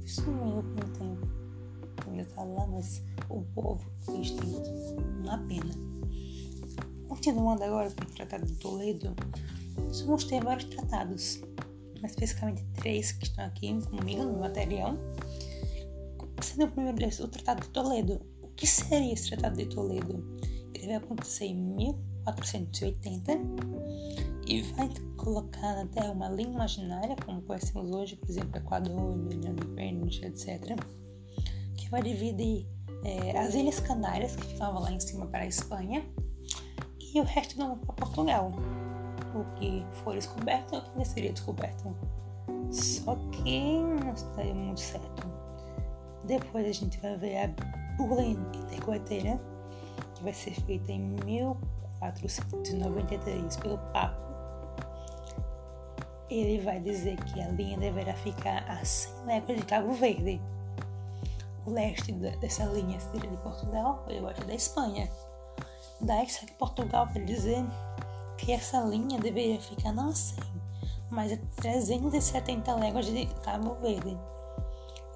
sumiu 0.06 0.64
com 0.64 0.86
o 0.86 0.94
tempo. 0.98 1.28
Ainda 2.08 2.26
tá 2.26 2.44
lá, 2.44 2.68
mas 2.68 3.04
o 3.30 3.42
povo 3.54 3.86
foi 4.00 4.22
extinto. 4.22 4.70
Uma 5.24 5.38
pena. 5.48 5.74
Continuando 7.08 7.64
agora 7.64 7.92
com 7.92 8.04
o 8.04 8.16
Tratado 8.16 8.46
de 8.46 8.54
Toledo, 8.54 9.16
nós 9.78 10.24
ter 10.26 10.44
vários 10.44 10.70
tratados, 10.70 11.42
mais 12.02 12.14
especificamente 12.14 12.64
três 12.76 13.12
que 13.12 13.26
estão 13.26 13.46
aqui 13.46 13.74
comigo 13.90 14.24
no 14.24 14.40
material 14.40 14.96
sendo 16.44 16.66
o 16.66 16.72
primeiro 16.72 16.98
deles 16.98 17.20
o 17.20 17.28
Tratado 17.28 17.62
de 17.62 17.70
Toledo. 17.70 18.22
O 18.42 18.48
que 18.50 18.68
seria 18.68 19.14
esse 19.14 19.30
Tratado 19.30 19.58
de 19.58 19.66
Toledo? 19.66 20.24
Ele 20.74 20.88
vai 20.88 20.96
acontecer 20.96 21.46
em 21.46 21.56
1480 21.56 23.34
e 24.50 24.62
vai 24.64 24.90
colocar 25.16 25.88
Terra 25.90 26.12
uma 26.12 26.28
linha 26.28 26.50
imaginária, 26.50 27.16
como 27.24 27.40
conhecemos 27.44 27.92
hoje, 27.92 28.16
por 28.16 28.28
exemplo, 28.28 28.58
Equador, 28.58 29.16
Meridiano 29.16 29.64
Greenwich, 29.76 30.26
etc., 30.26 30.76
que 31.76 31.88
vai 31.90 32.02
dividir 32.02 32.66
é, 33.04 33.38
as 33.38 33.54
Ilhas 33.54 33.80
Canárias, 33.80 34.36
que 34.36 34.48
ficavam 34.48 34.82
lá 34.82 34.92
em 34.92 35.00
cima 35.00 35.28
para 35.28 35.44
a 35.44 35.46
Espanha, 35.46 36.04
e 37.00 37.22
o 37.22 37.24
resto 37.24 37.58
do 37.58 37.68
mundo 37.68 37.86
para 37.86 37.94
Portugal. 37.94 38.52
O 39.36 39.44
que 39.60 39.86
for 40.04 40.16
descoberto 40.16 40.74
é 40.74 40.80
o 40.80 40.82
que 40.82 41.06
seria 41.06 41.32
descoberto. 41.32 41.96
Só 42.72 43.16
que 43.32 43.78
não 44.04 44.14
estaria 44.14 44.56
muito 44.56 44.80
certo. 44.80 45.28
Depois 46.26 46.66
a 46.66 46.72
gente 46.72 47.00
vai 47.00 47.16
ver 47.18 47.38
a 47.38 47.48
Bula 47.98 48.24
Intercoeteira, 48.24 49.40
que 50.16 50.24
vai 50.24 50.34
ser 50.34 50.60
feita 50.62 50.92
em 50.92 51.16
1493 51.24 53.58
pelo 53.58 53.78
Papa. 53.94 54.29
Ele 56.30 56.60
vai 56.60 56.80
dizer 56.80 57.16
que 57.18 57.42
a 57.42 57.50
linha 57.50 57.78
deverá 57.78 58.14
ficar 58.14 58.64
a 58.70 58.84
100 58.84 59.26
léguas 59.26 59.58
de 59.58 59.66
Cabo 59.66 59.94
Verde. 59.94 60.40
O 61.66 61.72
leste 61.72 62.12
dessa 62.12 62.66
linha 62.66 63.00
seria 63.00 63.30
de 63.30 63.38
Portugal 63.38 64.06
e 64.10 64.20
o 64.20 64.26
oeste 64.26 64.46
da 64.46 64.54
Espanha. 64.54 65.10
Daí 66.02 66.26
que 66.26 66.54
Portugal 66.54 67.08
vai 67.08 67.24
dizer 67.26 67.64
que 68.38 68.52
essa 68.52 68.80
linha 68.82 69.20
deveria 69.20 69.60
ficar 69.60 69.92
não 69.92 70.10
a 70.10 70.16
100, 70.16 70.44
mas 71.10 71.34
a 71.34 71.38
370 71.58 72.76
léguas 72.76 73.06
de 73.08 73.26
Cabo 73.44 73.76
Verde 73.76 74.18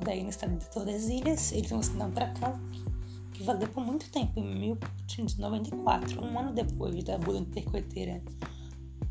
daí 0.04 0.24
no 0.24 0.30
estado 0.30 0.58
de 0.58 0.66
Tordesilhas, 0.70 1.52
eles 1.52 1.70
vão 1.70 1.80
assinar 1.80 2.08
um 2.08 2.12
tratado 2.12 2.60
que 3.34 3.44
valeu 3.44 3.68
por 3.70 3.84
muito 3.84 4.10
tempo, 4.12 4.40
em 4.40 4.60
1894, 4.60 6.24
um 6.24 6.38
ano 6.38 6.54
depois 6.54 7.04
da 7.04 7.18
Bula 7.18 7.40
Intercoeteira. 7.40 8.22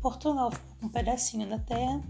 Portugal 0.03 0.51
ficou 0.51 0.75
com 0.81 0.85
um 0.87 0.89
pedacinho 0.89 1.47
da 1.47 1.57
terra, 1.57 2.03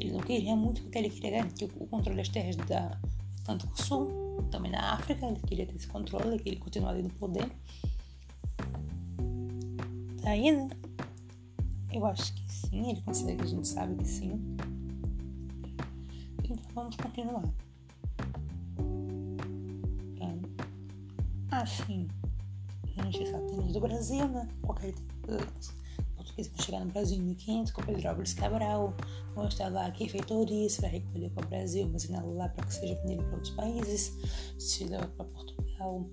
ele 0.00 0.10
não 0.10 0.20
queria 0.20 0.56
muito 0.56 0.82
porque 0.82 0.98
ele 0.98 1.08
queria 1.08 1.30
garantir 1.30 1.64
o 1.64 1.86
controle 1.86 2.16
das 2.16 2.28
terras 2.28 2.56
da 2.56 2.98
Atlântico 3.42 3.80
Sul, 3.80 4.42
também 4.50 4.72
na 4.72 4.94
África, 4.94 5.24
ele 5.24 5.38
queria 5.46 5.64
ter 5.64 5.76
esse 5.76 5.86
controle, 5.86 6.26
ele 6.26 6.42
queria 6.42 6.58
continuar 6.58 6.90
ali 6.90 7.04
no 7.04 7.10
poder. 7.10 7.48
Daí, 10.22 10.50
né? 10.50 10.68
Eu 11.92 12.04
acho 12.04 12.34
que 12.34 12.52
sim, 12.52 12.90
ele 12.90 13.00
considera 13.02 13.38
que 13.38 13.44
a 13.44 13.48
gente 13.48 13.68
sabe 13.68 13.94
que 13.94 14.08
sim. 14.08 14.56
Então 16.42 16.56
vamos 16.74 16.96
continuar. 16.96 17.44
Assim, 21.52 22.08
grandes 22.96 23.30
latentes 23.30 23.72
do 23.72 23.80
Brasil, 23.80 24.26
né? 24.28 24.48
Qualquer 24.62 24.94
vão 26.48 26.64
chegar 26.64 26.84
no 26.84 26.92
Brasil 26.92 27.18
em 27.18 27.22
1500 27.22 27.72
com 27.72 27.82
Álvares 28.08 28.34
Cabral, 28.34 28.94
vão 29.34 29.48
lá 29.72 29.86
aqui 29.86 30.08
feitorias 30.08 30.76
para 30.76 30.88
recolher 30.88 31.30
para 31.30 31.46
o 31.46 31.48
Brasil, 31.48 31.88
mas 31.92 32.08
não 32.08 32.34
lá 32.34 32.48
para 32.48 32.66
que 32.66 32.74
seja 32.74 32.94
vendido 33.02 33.22
para 33.24 33.34
outros 33.34 33.54
países, 33.54 34.16
se 34.58 34.84
leva 34.84 35.06
para 35.08 35.24
Portugal, 35.26 36.06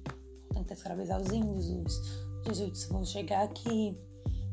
tentar 0.54 0.74
escravizar 0.74 1.22
os 1.22 1.30
índios, 1.32 2.00
os 2.42 2.46
jesuítas 2.46 2.86
vão 2.86 3.06
chegar 3.06 3.44
aqui, 3.44 3.98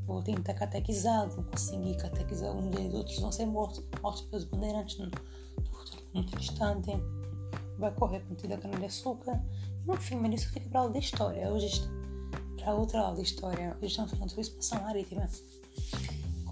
vão 0.06 0.22
tentar 0.22 0.54
catequizar, 0.54 1.28
vão 1.28 1.44
conseguir 1.44 1.96
catequizar 1.96 2.56
um 2.56 2.70
deles, 2.70 2.94
outros 2.94 3.18
vão 3.18 3.32
ser 3.32 3.46
mortos, 3.46 3.84
mortos 4.02 4.22
pelos 4.22 4.44
bandeirantes 4.44 4.98
muito 6.12 6.38
distante, 6.38 6.90
vai 7.78 7.92
correr 7.92 8.20
com 8.20 8.48
da 8.48 8.56
cana-de-açúcar, 8.56 9.42
enfim, 9.88 10.16
mas 10.16 10.40
isso 10.40 10.52
fica 10.52 10.68
para 10.68 10.80
aula 10.80 10.92
da 10.92 10.98
história, 10.98 11.50
hoje 11.50 11.82
para 12.64 12.74
outra 12.74 13.00
aula 13.00 13.16
da 13.16 13.22
história, 13.22 13.76
hoje 13.76 13.88
estamos 13.88 14.12
falando 14.12 14.30
sobre 14.30 14.42
expansão 14.42 14.82
marítima. 14.82 15.28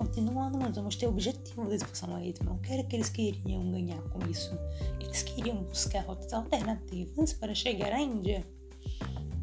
Continuando, 0.02 0.58
nós 0.58 0.74
vamos 0.74 0.96
ter 0.96 1.06
o 1.06 1.10
objetivo 1.10 1.68
da 1.68 1.76
expansão 1.76 2.10
marítima. 2.10 2.50
O 2.50 2.58
que 2.58 2.72
era 2.72 2.82
que 2.82 2.96
eles 2.96 3.08
queriam 3.08 3.70
ganhar 3.70 4.02
com 4.08 4.18
isso? 4.28 4.50
Eles 4.98 5.22
queriam 5.22 5.62
buscar 5.62 6.00
rotas 6.00 6.32
alternativas 6.32 7.32
para 7.34 7.54
chegar 7.54 7.92
à 7.92 8.00
Índia 8.00 8.44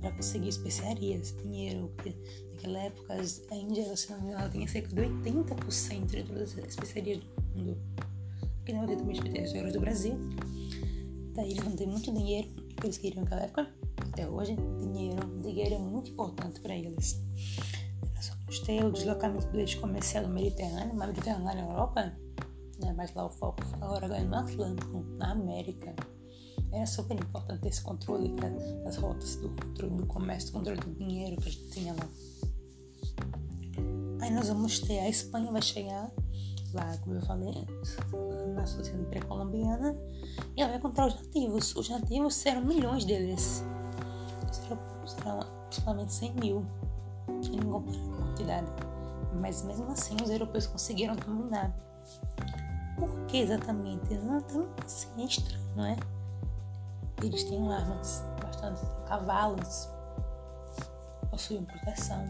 para 0.02 0.12
conseguir 0.12 0.50
especiarias, 0.50 1.34
dinheiro, 1.42 1.90
naquela 2.52 2.80
época 2.80 3.14
a 3.14 3.56
Índia, 3.56 3.96
se 3.96 4.12
não 4.12 4.22
me 4.22 4.32
engano, 4.32 4.50
tinha 4.50 4.68
cerca 4.68 4.90
de 4.90 5.02
80% 5.02 6.06
de 6.08 6.24
todas 6.24 6.58
as 6.58 6.66
especiarias 6.66 7.20
do 7.20 7.58
mundo. 7.58 7.78
Aqui 8.62 8.74
não 8.74 8.86
tem 8.86 8.98
também 8.98 9.16
especiarias 9.16 9.72
do 9.72 9.80
Brasil. 9.80 10.20
Daí 11.36 11.52
eles 11.52 11.64
vão 11.64 11.74
ter 11.74 11.88
muito 11.88 12.14
dinheiro, 12.14 12.50
que 12.76 12.86
eles 12.86 12.98
queriam 12.98 13.24
naquela 13.24 13.44
época, 13.44 13.74
até 14.12 14.28
hoje, 14.28 14.58
dinheiro, 14.78 15.42
dinheiro 15.42 15.76
é 15.76 15.80
muito 15.80 16.12
importante 16.12 16.60
para 16.60 16.76
eles. 16.76 17.18
Ter 18.66 18.84
o 18.84 18.92
deslocamento 18.92 19.48
do 19.48 19.60
eixo 19.60 19.80
comercial 19.80 20.26
do 20.26 20.30
Mediterrâneo, 20.30 20.96
Mediterrâneo 20.96 21.46
na 21.46 21.62
Europa, 21.62 22.14
né, 22.80 22.94
mas 22.96 23.14
lá 23.14 23.26
o 23.26 23.30
foco 23.30 23.62
agora 23.80 24.06
é 24.18 24.24
no 24.24 24.36
Atlântico, 24.36 25.04
na 25.18 25.32
América 25.32 25.96
era 26.72 26.86
super 26.86 27.16
importante 27.20 27.68
esse 27.68 27.82
controle 27.82 28.36
das 28.84 28.98
rotas, 28.98 29.36
do 29.38 29.50
controle 29.50 29.96
do 29.96 30.06
comércio, 30.06 30.52
do 30.52 30.54
controle 30.54 30.80
do 30.80 30.92
dinheiro 30.92 31.42
que 31.42 31.50
a 31.50 31.52
gente 31.52 31.70
tinha 31.70 31.94
lá. 31.94 32.10
Aí 34.22 34.32
nós 34.32 34.48
vamos 34.50 34.80
ter 34.80 35.00
a 35.00 35.10
Espanha 35.10 35.52
vai 35.52 35.62
chegar 35.62 36.12
lá, 36.74 36.98
como 37.00 37.16
eu 37.16 37.22
falei 37.22 37.66
na 38.54 38.66
sociedade 38.68 39.06
pré-colombiana, 39.10 39.98
e 40.56 40.62
ela 40.62 40.70
vai 40.70 40.78
encontrar 40.78 41.08
os 41.08 41.16
nativos. 41.16 41.76
Os 41.76 41.90
nativos 41.90 42.36
serão 42.36 42.64
milhões 42.64 43.06
deles. 43.06 43.64
Serão, 44.52 44.80
serão 45.08 45.42
aproximadamente 45.42 46.14
100 46.14 46.34
mil, 46.36 46.66
em 47.52 47.66
Mas 49.40 49.64
mesmo 49.64 49.92
assim, 49.92 50.16
os 50.24 50.30
europeus 50.30 50.68
conseguiram 50.68 51.16
dominar. 51.16 51.72
Por 52.98 53.10
que 53.28 53.38
exatamente? 53.38 54.14
Não 54.16 54.38
assim, 54.86 55.10
é 55.18 55.26
estranho, 55.26 55.76
não 55.76 55.86
é? 55.86 55.98
Eles 57.22 57.44
têm 57.44 57.74
armas, 57.74 58.24
bastante 58.42 58.82
cavalos, 59.08 59.90
possuem 61.30 61.64
proteção. 61.64 62.24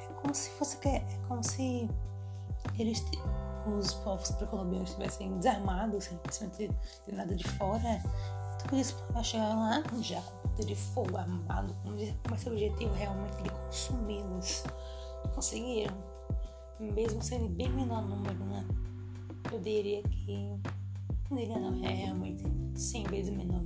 É 0.00 0.12
como 0.20 0.34
se 0.34 0.50
fosse 0.50 0.76
é 0.88 1.02
como 1.28 1.42
se 1.42 1.88
eles 2.78 3.02
os 3.66 3.94
povos 3.94 4.30
pré-colombianos 4.32 4.90
estivessem 4.90 5.36
desarmados, 5.38 6.10
sem 6.30 6.48
nada 7.12 7.34
de 7.34 7.44
fora. 7.44 8.00
Então 8.64 8.78
eles 8.78 8.94
chegaram 9.22 9.60
lá 9.60 9.82
já 10.02 10.20
com 10.20 10.48
poder 10.48 10.66
de 10.66 10.74
fogo 10.74 11.16
armado, 11.16 11.74
com 11.82 12.34
esse 12.34 12.48
objetivo 12.48 12.92
realmente 12.94 13.42
de 13.42 13.50
consumi-los. 13.50 14.64
Conseguiram, 15.34 15.96
mesmo 16.80 17.22
sendo 17.22 17.48
bem 17.48 17.68
menor 17.70 18.02
número, 18.02 18.44
né? 18.44 18.66
Eu 19.52 19.60
diria 19.60 20.02
que 20.02 20.58
Nele 21.30 21.58
não 21.58 21.84
é 21.84 21.92
realmente 21.92 22.44
100 22.76 23.04
vezes 23.04 23.34
menor, 23.34 23.60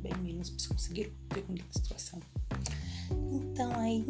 bem 0.00 0.16
menos, 0.22 0.48
para 0.50 0.68
conseguir 0.68 1.12
ver 1.32 1.42
com 1.42 1.52
a 1.52 1.72
situação. 1.72 2.20
Então 3.30 3.70
aí 3.78 4.06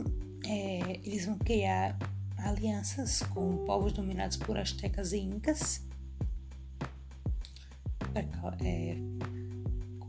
é, 0.46 1.00
eles 1.04 1.26
vão 1.26 1.36
criar 1.38 1.98
alianças 2.38 3.22
com 3.22 3.64
povos 3.64 3.92
dominados 3.92 4.36
por 4.36 4.56
astecas 4.56 5.12
e 5.12 5.18
incas, 5.18 5.84
é, 8.14 8.96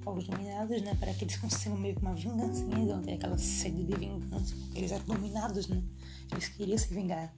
povos 0.03 0.27
dominados, 0.27 0.81
né, 0.81 0.95
para 0.99 1.13
que 1.13 1.23
eles 1.23 1.37
consigam 1.37 1.77
meio 1.77 1.95
que 1.95 2.01
uma 2.01 2.13
vingança, 2.13 2.63
né, 2.65 2.75
eles 2.75 2.87
vão 2.87 3.01
ter 3.01 3.13
aquela 3.13 3.37
sede 3.37 3.83
de 3.83 3.95
vingança, 3.95 4.55
porque 4.55 4.77
eles 4.77 4.91
eram 4.91 5.05
dominados, 5.05 5.67
né, 5.67 5.81
eles 6.31 6.49
queriam 6.49 6.77
se 6.77 6.93
vingar, 6.93 7.33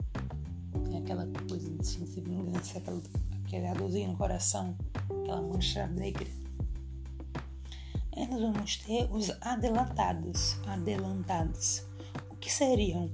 Tem 0.84 0.98
aquela 0.98 1.26
coisa 1.48 1.70
de 1.70 1.86
se 1.86 1.98
vingança, 2.20 2.78
aquela, 2.78 3.02
aquela 3.44 3.74
dorzinha 3.74 4.08
no 4.08 4.16
coração 4.16 4.76
aquela 5.26 5.42
mancha 5.42 5.86
negra. 5.88 6.28
E 8.16 8.26
nós 8.26 8.40
vamos 8.40 8.76
ter 8.78 9.10
os 9.12 9.30
adelantados. 9.42 10.56
Adelantados. 10.66 11.84
O 12.30 12.36
que 12.36 12.50
seriam? 12.50 13.10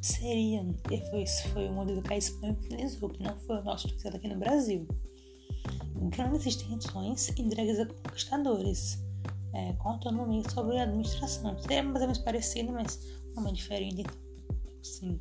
Seriam, 0.00 0.76
esse 1.14 1.48
foi 1.48 1.68
o 1.68 1.72
modelo 1.72 2.00
que 2.00 2.12
a 2.12 2.16
Espanha 2.16 2.52
utilizou, 2.52 3.08
que 3.08 3.22
não 3.24 3.36
foi 3.40 3.58
o 3.58 3.64
nosso 3.64 3.88
utilizado 3.88 4.16
aqui 4.16 4.28
no 4.28 4.38
Brasil. 4.38 4.86
Grandes 5.98 6.46
extensões 6.46 7.28
entregues 7.38 7.80
a 7.80 7.86
conquistadores, 7.86 9.02
é, 9.52 9.72
com 9.74 9.88
autonomia 9.88 10.42
sobre 10.50 10.78
a 10.78 10.82
administração. 10.82 11.58
Seria 11.58 11.82
mais 11.82 11.96
ou 11.96 12.02
menos 12.02 12.18
parecido, 12.18 12.72
mas 12.72 13.00
uma 13.36 13.52
diferente. 13.52 14.04
Sim. 14.82 15.18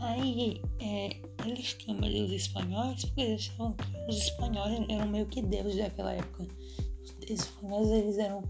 Aí, 0.00 0.62
é, 0.80 1.16
eles 1.46 1.74
tinham 1.74 2.00
medo 2.00 2.26
dos 2.26 2.32
espanhóis 2.32 3.04
porque 3.04 3.20
eles 3.20 3.42
achavam 3.42 3.74
que 3.74 3.84
os 4.08 4.16
espanhóis 4.16 4.80
eram 4.88 5.06
meio 5.08 5.26
que 5.26 5.42
deuses 5.42 5.76
daquela 5.76 6.12
época. 6.12 6.46
Os 7.22 7.40
espanhóis, 7.40 7.88
eles 7.88 8.18
eram 8.18 8.42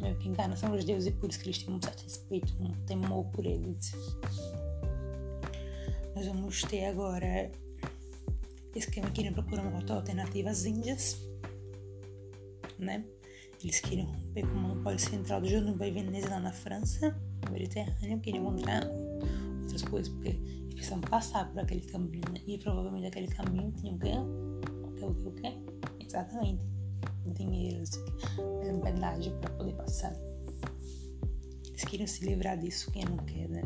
meio 0.00 0.16
que 0.18 0.28
encarnação 0.28 0.70
dos 0.70 0.84
deuses 0.84 1.08
e 1.08 1.12
por 1.12 1.30
isso 1.30 1.40
que 1.40 1.46
eles 1.46 1.58
tinham 1.58 1.76
um 1.76 1.82
certo 1.82 2.02
respeito, 2.02 2.54
um 2.60 2.70
temor 2.86 3.24
por 3.26 3.44
eles. 3.44 3.92
Nós 6.14 6.26
vamos 6.26 6.62
ter 6.62 6.84
agora 6.84 7.50
que 8.74 9.00
queriam 9.12 9.32
procurar 9.32 9.62
uma 9.62 9.94
alternativa 9.94 10.50
às 10.50 10.64
Índias, 10.64 11.18
né? 12.78 13.04
Eles 13.62 13.80
queriam 13.80 14.06
romper 14.06 14.42
com 14.42 14.52
o 14.52 14.60
monopólio 14.60 14.98
central 14.98 15.40
do 15.40 15.48
Junuba 15.48 15.86
e 15.86 15.90
Veneza 15.90 16.28
lá 16.28 16.40
na 16.40 16.52
França, 16.52 17.18
no 17.46 17.52
Mediterrâneo, 17.52 18.20
queriam 18.20 18.44
encontrar 18.44 18.84
outras 19.62 19.82
coisas, 19.82 20.12
porque 20.12 20.38
precisam 20.74 21.00
passar 21.00 21.50
por 21.50 21.60
aquele 21.60 21.80
caminho, 21.82 22.20
né? 22.32 22.40
E 22.46 22.58
provavelmente 22.58 23.06
aquele 23.06 23.28
caminho 23.28 23.72
tinha 23.72 23.94
o 23.94 23.98
quê? 23.98 24.12
O 24.82 24.92
que, 24.92 25.04
o 25.04 25.14
que, 25.14 25.28
o 25.28 25.32
quê? 25.32 25.52
Exatamente. 26.04 26.62
Dinheiro, 27.26 27.82
um 28.38 28.80
pedágio 28.80 29.32
para 29.40 29.50
poder 29.50 29.72
passar. 29.74 30.14
Eles 31.68 31.84
queriam 31.84 32.06
se 32.06 32.24
livrar 32.24 32.58
disso, 32.58 32.90
quem 32.92 33.04
não 33.04 33.16
quer, 33.16 33.48
né? 33.48 33.62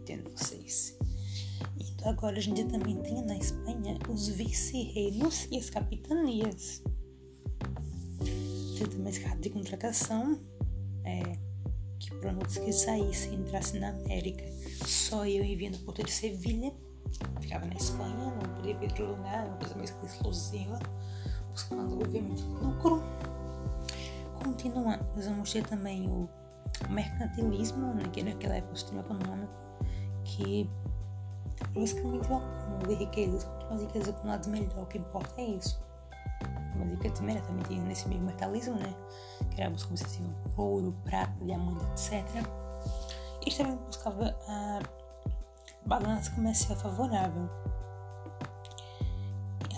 Entendo 0.00 0.30
vocês. 0.30 0.91
Agora 2.04 2.36
a 2.36 2.40
gente 2.40 2.64
também 2.64 2.96
tem 3.02 3.22
na 3.24 3.36
Espanha 3.36 3.98
os 4.08 4.28
vice-reinos 4.28 5.46
e 5.50 5.58
as 5.58 5.70
capitanias. 5.70 6.82
Tem 8.76 8.86
também 8.88 9.10
esse 9.10 9.36
de 9.36 9.50
contratação. 9.50 10.40
É, 11.04 11.36
que 12.02 12.10
produtos 12.16 12.58
que 12.58 12.72
saíssem 12.72 13.34
entrassem 13.34 13.80
na 13.80 13.90
América. 13.90 14.44
Só 14.84 15.24
eu 15.24 15.44
enviando 15.44 15.78
por 15.84 15.94
de 15.94 16.10
Sevilha, 16.10 16.72
ficava 17.40 17.64
na 17.66 17.74
Espanha, 17.74 18.14
não 18.16 18.54
podia 18.56 18.76
vir 18.76 18.88
outro 18.88 19.06
lugar, 19.06 19.46
uma 19.46 19.56
coisa 19.58 19.74
mais 19.76 19.90
exclusiva, 19.90 20.78
buscando 21.50 22.00
obviamente 22.00 22.42
lucro. 22.42 23.00
Continuando, 24.42 25.04
nós 25.14 25.26
vamos 25.26 25.52
ter 25.52 25.64
também 25.64 26.08
o 26.08 26.28
mercantilismo, 26.90 27.94
né, 27.94 28.02
que 28.12 28.22
naquela 28.24 28.56
época 28.56 28.72
o 28.72 28.76
sistema 28.76 29.02
econômico, 29.02 29.52
que 30.24 30.68
basicamente 31.74 32.30
o 32.30 32.36
acúmulo 32.36 32.86
de 32.88 32.94
riquezas, 32.94 33.44
quanto 33.44 33.68
mais 33.70 33.82
riquezas 33.82 34.08
acumuladas 34.10 34.46
melhor, 34.46 34.82
o 34.82 34.86
que 34.86 34.98
importa 34.98 35.40
é 35.40 35.44
isso 35.44 35.80
mas 36.74 36.90
ele 36.90 37.10
também, 37.10 37.62
tinha 37.68 37.82
nesse 37.82 38.08
meio 38.08 38.20
mercalismo, 38.22 38.74
né? 38.74 38.94
Que 39.50 39.60
era 39.60 39.68
a 39.68 39.72
busca 39.72 39.90
obsessiva 39.90 40.28
por 40.54 40.62
ouro, 40.62 40.96
prata, 41.04 41.32
diamante, 41.44 41.84
etc. 41.92 42.24
E 43.46 43.50
também 43.52 43.76
buscava 43.76 44.36
a 44.48 44.80
balança 45.86 46.30
comercial 46.32 46.78
favorável. 46.78 47.48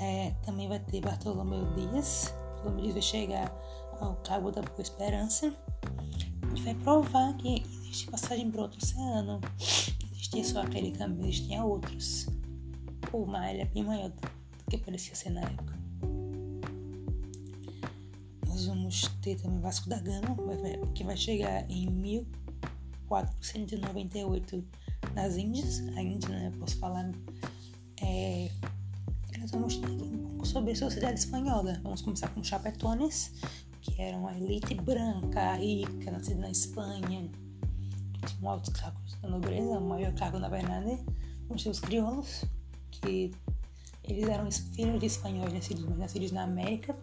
É, 0.00 0.34
também 0.44 0.68
vai 0.68 0.78
ter 0.78 1.00
Bartolomeu 1.00 1.64
Dias. 1.74 2.34
Bartolomeu 2.54 2.82
Dias 2.82 2.94
vai 2.94 3.02
chegar 3.02 3.52
ao 4.00 4.16
Cabo 4.16 4.50
da 4.50 4.62
Boa 4.62 4.80
Esperança 4.80 5.52
e 6.54 6.60
vai 6.62 6.74
provar 6.74 7.34
que 7.34 7.62
existe 7.62 8.10
passagem 8.10 8.50
para 8.50 8.62
outro 8.62 8.78
oceano. 8.82 9.40
Existia 10.34 10.44
só 10.44 10.62
aquele 10.62 10.90
caminho, 10.90 11.28
existiam 11.28 11.68
outros. 11.68 12.26
O 13.12 13.24
mar 13.24 13.54
é 13.54 13.64
bem 13.66 13.84
maior 13.84 14.08
do 14.08 14.16
que 14.68 14.76
parecia 14.78 15.14
ser 15.14 15.30
na 15.30 15.42
época. 15.42 15.72
nós 18.48 18.66
vamos 18.66 19.02
ter 19.22 19.40
também 19.40 19.60
Vasco 19.60 19.88
da 19.88 20.00
Gama, 20.00 20.36
que 20.92 21.04
vai 21.04 21.16
chegar 21.16 21.70
em 21.70 21.88
1498 21.88 24.64
nas 25.14 25.36
Índias. 25.36 25.78
A 25.96 26.02
Índia, 26.02 26.30
né? 26.30 26.50
Eu 26.52 26.58
posso 26.58 26.78
falar. 26.78 27.12
É, 28.02 28.50
nós 29.38 29.52
vamos 29.52 29.76
ter 29.76 29.88
um 29.88 30.18
pouco 30.18 30.44
sobre 30.46 30.72
a 30.72 30.76
sociedade 30.76 31.20
espanhola. 31.20 31.78
Vamos 31.84 32.02
começar 32.02 32.26
com 32.28 32.42
chapetones, 32.42 33.34
que 33.80 34.02
eram 34.02 34.26
a 34.26 34.36
elite 34.36 34.74
branca, 34.74 35.54
rica, 35.54 36.10
nascida 36.10 36.40
na 36.40 36.50
Espanha, 36.50 37.30
tinham 38.24 38.50
altos 38.50 38.72
cargos 38.72 39.14
da 39.20 39.28
nobreza, 39.28 39.78
o 39.78 39.80
maior 39.80 40.12
cargo 40.14 40.38
na 40.38 40.48
verdade. 40.48 41.04
Ter 41.62 41.68
os 41.68 41.80
crioulos, 41.80 42.44
que 42.90 43.30
eles 44.02 44.28
eram 44.28 44.50
filhos 44.50 45.00
de 45.00 45.06
espanhóis 45.06 45.52
nascidos, 45.52 45.98
nascidos 45.98 46.32
na 46.32 46.42
América. 46.42 46.96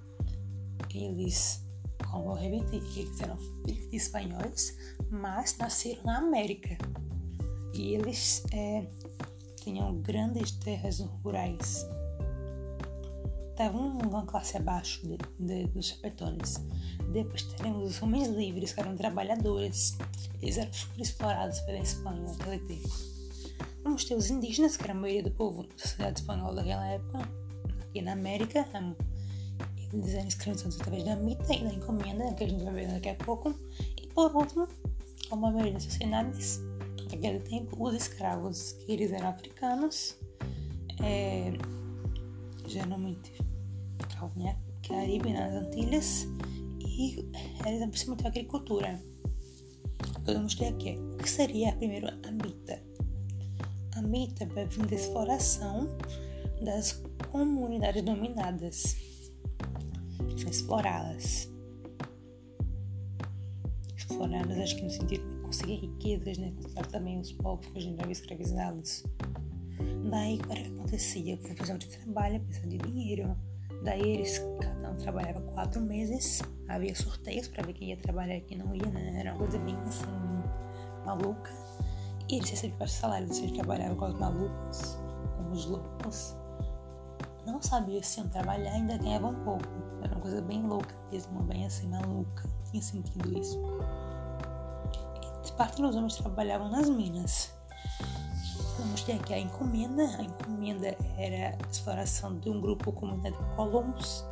Eles, 0.93 1.65
como 2.09 2.31
eu 2.31 2.35
repeti, 2.35 2.99
eles 2.99 3.19
eram 3.21 3.37
filhos 3.37 3.89
de 3.89 3.95
espanhóis, 3.95 4.77
mas 5.09 5.57
nasceram 5.57 6.03
na 6.03 6.17
América. 6.17 6.77
E 7.73 7.95
eles 7.95 8.43
é, 8.51 8.85
tinham 9.55 10.01
grandes 10.01 10.51
terras 10.51 10.99
rurais. 11.23 11.85
Estavam 13.51 13.99
uma 13.99 14.25
classe 14.25 14.57
abaixo 14.57 15.05
de, 15.05 15.17
de, 15.39 15.67
dos 15.67 15.87
chapetones. 15.87 16.55
Depois 17.11 17.43
teremos 17.43 17.91
os 17.91 18.01
homens 18.01 18.29
livres, 18.29 18.73
que 18.73 18.79
eram 18.79 18.95
trabalhadores. 18.95 19.97
Eles 20.41 20.57
eram 20.57 20.73
super 20.73 21.01
explorados 21.01 21.59
pela 21.61 21.77
Espanha 21.77 22.21
naquele 22.21 22.59
tempo. 22.59 22.89
Vamos 23.83 24.05
ter 24.05 24.15
os 24.15 24.29
indígenas, 24.29 24.77
que 24.77 24.83
era 24.83 24.93
a 24.93 24.95
maioria 24.95 25.23
do 25.23 25.31
povo 25.31 25.63
da 25.63 25.77
sociedade 25.77 26.21
espanhola 26.21 26.55
daquela 26.55 26.85
época, 26.87 27.19
aqui 27.81 28.01
na 28.01 28.13
América. 28.13 28.65
Eles 29.93 30.13
eram 30.13 30.27
escravizados 30.27 30.79
através 30.79 31.03
da 31.03 31.15
mita 31.17 31.53
e 31.53 31.63
da 31.63 31.73
encomenda, 31.73 32.33
que 32.33 32.43
a 32.43 32.47
gente 32.47 32.63
vai 32.63 32.73
ver 32.73 32.87
daqui 32.87 33.09
a 33.09 33.15
pouco. 33.15 33.53
E 34.01 34.07
por 34.07 34.33
último, 34.35 34.67
como 35.29 35.47
a 35.47 35.51
maioria 35.51 35.73
das 35.73 35.83
sociedades 35.83 36.61
naquele 37.11 37.39
tempo, 37.39 37.75
os 37.85 37.93
escravos, 37.93 38.71
que 38.73 38.91
eles 38.93 39.11
eram 39.11 39.29
africanos, 39.29 40.15
é, 41.03 41.53
geralmente 42.71 43.33
em 44.37 44.87
Caribe, 44.87 45.33
nas 45.33 45.53
Antilhas, 45.53 46.27
e 46.79 47.29
realizavam 47.63 47.89
principalmente 47.89 48.25
a 48.25 48.29
agricultura. 48.29 49.01
Podemos 50.25 50.55
ter 50.55 50.67
aqui 50.67 50.97
o 51.13 51.17
que 51.17 51.29
seria 51.29 51.73
primeiro 51.73 52.07
a 52.07 52.31
mita. 52.31 52.81
A 53.95 54.01
mita 54.01 54.45
vai 54.47 54.65
vir 54.67 54.85
da 54.85 54.95
exploração 54.95 55.87
das 56.63 57.01
comunidades 57.31 58.03
dominadas, 58.03 58.95
explorá-las. 60.49 61.49
Exploradas, 63.97 64.57
acho 64.57 64.75
que 64.75 64.83
no 64.83 64.89
sentido 64.89 65.27
de 65.27 65.41
conseguir 65.41 65.75
riquezas, 65.75 66.37
né? 66.37 66.51
Conquistar 66.57 66.85
também 66.87 67.19
os 67.19 67.31
povos 67.31 67.65
que 67.67 67.77
a 67.77 67.81
gente 67.81 68.01
viu 68.01 68.11
escravizados. 68.11 69.03
Daí, 70.09 70.37
o 70.37 70.47
que 70.47 70.67
acontecia? 70.67 71.35
O 71.35 71.55
pessoal 71.55 71.77
de 71.77 71.87
trabalho 71.87 72.39
precisava 72.41 72.69
de 72.69 72.77
dinheiro. 72.77 73.37
Daí, 73.83 74.01
eles, 74.01 74.39
cada 74.59 74.91
um 74.91 74.97
trabalhava 74.97 75.41
quatro 75.41 75.81
meses. 75.81 76.41
Havia 76.67 76.95
sorteios 76.95 77.47
para 77.47 77.65
ver 77.65 77.73
quem 77.73 77.89
ia 77.89 77.97
trabalhar 77.97 78.37
e 78.37 78.41
quem 78.41 78.57
não 78.57 78.73
ia, 78.75 78.85
né? 78.87 79.19
Era 79.19 79.31
uma 79.31 79.39
coisa 79.39 79.59
bem 79.59 79.75
assim, 79.87 80.05
maluca. 81.05 81.51
E 82.29 82.35
eles 82.35 82.49
recebiam 82.49 82.77
baixo 82.79 82.95
salário, 82.95 83.27
eles 83.27 83.51
trabalhavam 83.51 83.95
com 83.95 84.05
os 84.05 84.19
malucos, 84.19 84.97
com 85.37 85.51
os 85.51 85.65
loucos. 85.65 86.35
Não 87.45 87.61
sabiam 87.61 88.01
se 88.03 88.19
iam 88.19 88.29
trabalhar, 88.29 88.71
ainda 88.71 88.97
ganhavam 88.97 89.35
pouco. 89.43 89.65
Era 90.01 90.13
uma 90.13 90.21
coisa 90.21 90.41
bem 90.41 90.65
louca 90.65 90.95
mesmo, 91.11 91.43
bem 91.43 91.65
assim, 91.65 91.87
maluca. 91.87 92.49
Tinha 92.69 92.81
sentido 92.81 93.37
isso. 93.37 93.59
E 95.47 95.51
parte 95.53 95.81
dos 95.81 95.95
homens 95.95 96.15
trabalhavam 96.15 96.69
nas 96.69 96.89
minas. 96.89 97.53
Vamos 98.81 99.03
ter 99.03 99.13
aqui 99.13 99.33
a 99.35 99.39
encomenda. 99.39 100.03
A 100.17 100.23
encomenda 100.23 100.97
era 101.15 101.55
a 101.55 101.69
exploração 101.69 102.39
de 102.39 102.49
um 102.49 102.59
grupo 102.59 102.91
comunidade 102.91 103.37
de 103.37 103.55
colonos. 103.55 104.25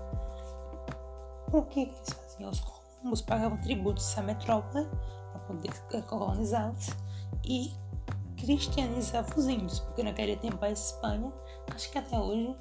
O 1.53 1.61
que 1.61 1.81
eles 1.81 2.09
faziam? 2.09 2.49
Os 2.49 2.59
colonos 2.59 3.21
pagavam 3.21 3.61
tributos 3.61 4.17
à 4.17 4.23
metrópole 4.23 4.87
para 5.31 5.39
poder 5.41 5.71
colonizá-los 6.07 6.89
e 7.45 7.71
cristianizava 8.37 9.29
os 9.37 9.47
índios, 9.47 9.81
porque 9.81 10.01
naquele 10.01 10.35
tempo 10.37 10.65
a 10.65 10.71
Espanha, 10.71 11.31
acho 11.73 11.91
que 11.91 11.99
até 11.99 12.19
hoje, 12.19 12.55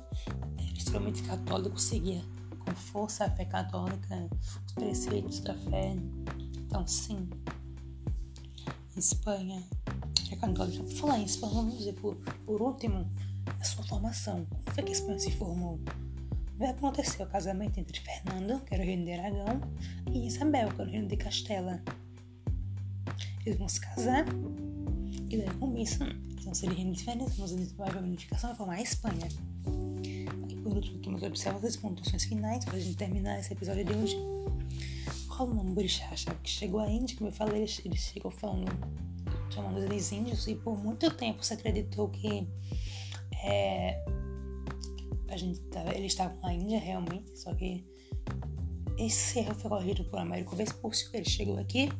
era 0.59 0.73
extremamente 0.73 1.23
católico, 1.23 1.81
seguia 1.81 2.23
com 2.65 2.75
força 2.75 3.25
a 3.25 3.31
fé 3.31 3.47
católica, 3.47 4.29
os 4.67 4.73
preceitos 4.75 5.41
da 5.41 5.55
fé. 5.55 5.97
Então, 6.59 6.87
sim, 6.87 7.31
Espanha 8.95 9.63
é 10.35 10.37
católica. 10.37 10.83
Por 10.83 10.93
falar 10.93 11.19
em 11.19 11.25
Espanha, 11.25 11.55
vamos 11.55 11.79
dizer 11.79 11.95
por, 11.95 12.17
por 12.45 12.61
último, 12.61 13.11
a 13.61 13.65
sua 13.65 13.85
formação. 13.85 14.47
Como 14.47 14.75
foi 14.75 14.85
que 14.85 14.91
a 14.91 14.95
Espanha 14.95 15.19
se 15.19 15.33
formou? 15.33 15.81
Vai 16.57 16.71
acontecer 16.71 17.23
o 17.23 17.27
casamento 17.27 17.79
entre 17.79 18.01
Fernando, 18.01 18.61
que 18.65 18.75
era 18.75 18.83
o 18.83 18.87
reino 18.87 19.05
de 19.05 19.13
Aragão, 19.13 19.61
e 20.13 20.27
Isabel, 20.27 20.69
que 20.71 20.81
era 20.81 20.91
o 20.91 20.93
reino 20.93 21.09
de 21.09 21.17
Castela. 21.17 21.83
Eles 23.47 23.59
vão 23.59 23.69
se 23.69 23.81
casar 23.81 24.25
e 25.31 25.37
daí 25.37 25.51
com 25.59 25.77
isso 25.77 25.99
vão 26.43 26.55
ser 26.55 26.71
reinos 26.71 26.99
diferentes, 26.99 27.37
mas 27.39 27.73
vai 27.73 27.89
haver 27.89 28.03
unificação 28.03 28.51
vai 28.51 28.57
formar 28.57 28.75
a 28.75 28.83
Espanha. 28.83 29.29
E 30.49 30.57
por 30.57 30.73
último, 30.73 30.99
aqui, 30.99 31.11
meus 31.11 31.23
observas 31.23 31.65
as 31.65 31.77
pontuações 31.77 32.25
finais 32.25 32.65
para 32.65 32.77
a 32.77 32.81
gente 32.81 32.97
terminar 32.97 33.39
esse 33.39 33.53
episódio 33.53 33.85
de 33.85 33.93
hoje. 33.93 34.17
Roland 35.29 35.73
Burchard, 35.73 36.27
que 36.43 36.51
chegou 36.51 36.81
à 36.81 36.91
Índia, 36.91 37.17
como 37.17 37.29
eu 37.29 37.33
falei, 37.33 37.67
ele 37.85 37.97
chegou 37.97 38.31
falando, 38.31 38.73
chamando 39.51 39.79
eles 39.79 40.11
índios, 40.13 40.47
e 40.47 40.55
por 40.55 40.77
muito 40.79 41.11
tempo 41.11 41.45
se 41.45 41.55
acreditou 41.55 42.09
que 42.09 42.49
é, 43.45 44.05
a 45.29 45.37
gente 45.37 45.61
tava, 45.63 45.95
eles 45.95 46.13
estavam 46.13 46.39
na 46.41 46.53
Índia 46.53 46.79
realmente, 46.79 47.39
só 47.39 47.55
que 47.55 47.85
esse 48.99 49.39
erro 49.39 49.55
foi 49.55 49.71
corrigido 49.71 50.05
por 50.05 50.19
Américo 50.19 50.57
Vespúcio, 50.57 51.09
ele 51.13 51.29
chegou 51.29 51.59
aqui, 51.59 51.91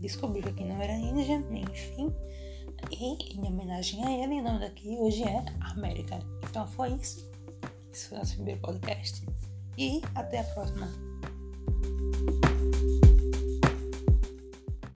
descobriu 0.00 0.42
que 0.42 0.48
aqui 0.50 0.64
não 0.64 0.80
era 0.80 0.94
Índia, 0.94 1.44
enfim, 1.50 2.12
e 2.90 3.36
em 3.36 3.46
homenagem 3.46 4.04
a 4.04 4.12
ele, 4.22 4.40
o 4.40 4.42
nome 4.42 4.60
daqui 4.60 4.88
hoje 4.88 5.22
é 5.22 5.44
América. 5.60 6.18
Então 6.48 6.66
foi 6.66 6.92
isso. 6.94 7.30
Esse 7.92 8.08
foi 8.08 8.18
o 8.18 8.20
nosso 8.20 8.34
primeiro 8.34 8.60
podcast. 8.60 9.24
E 9.78 10.00
até 10.14 10.40
a 10.40 10.44
próxima. 10.44 10.88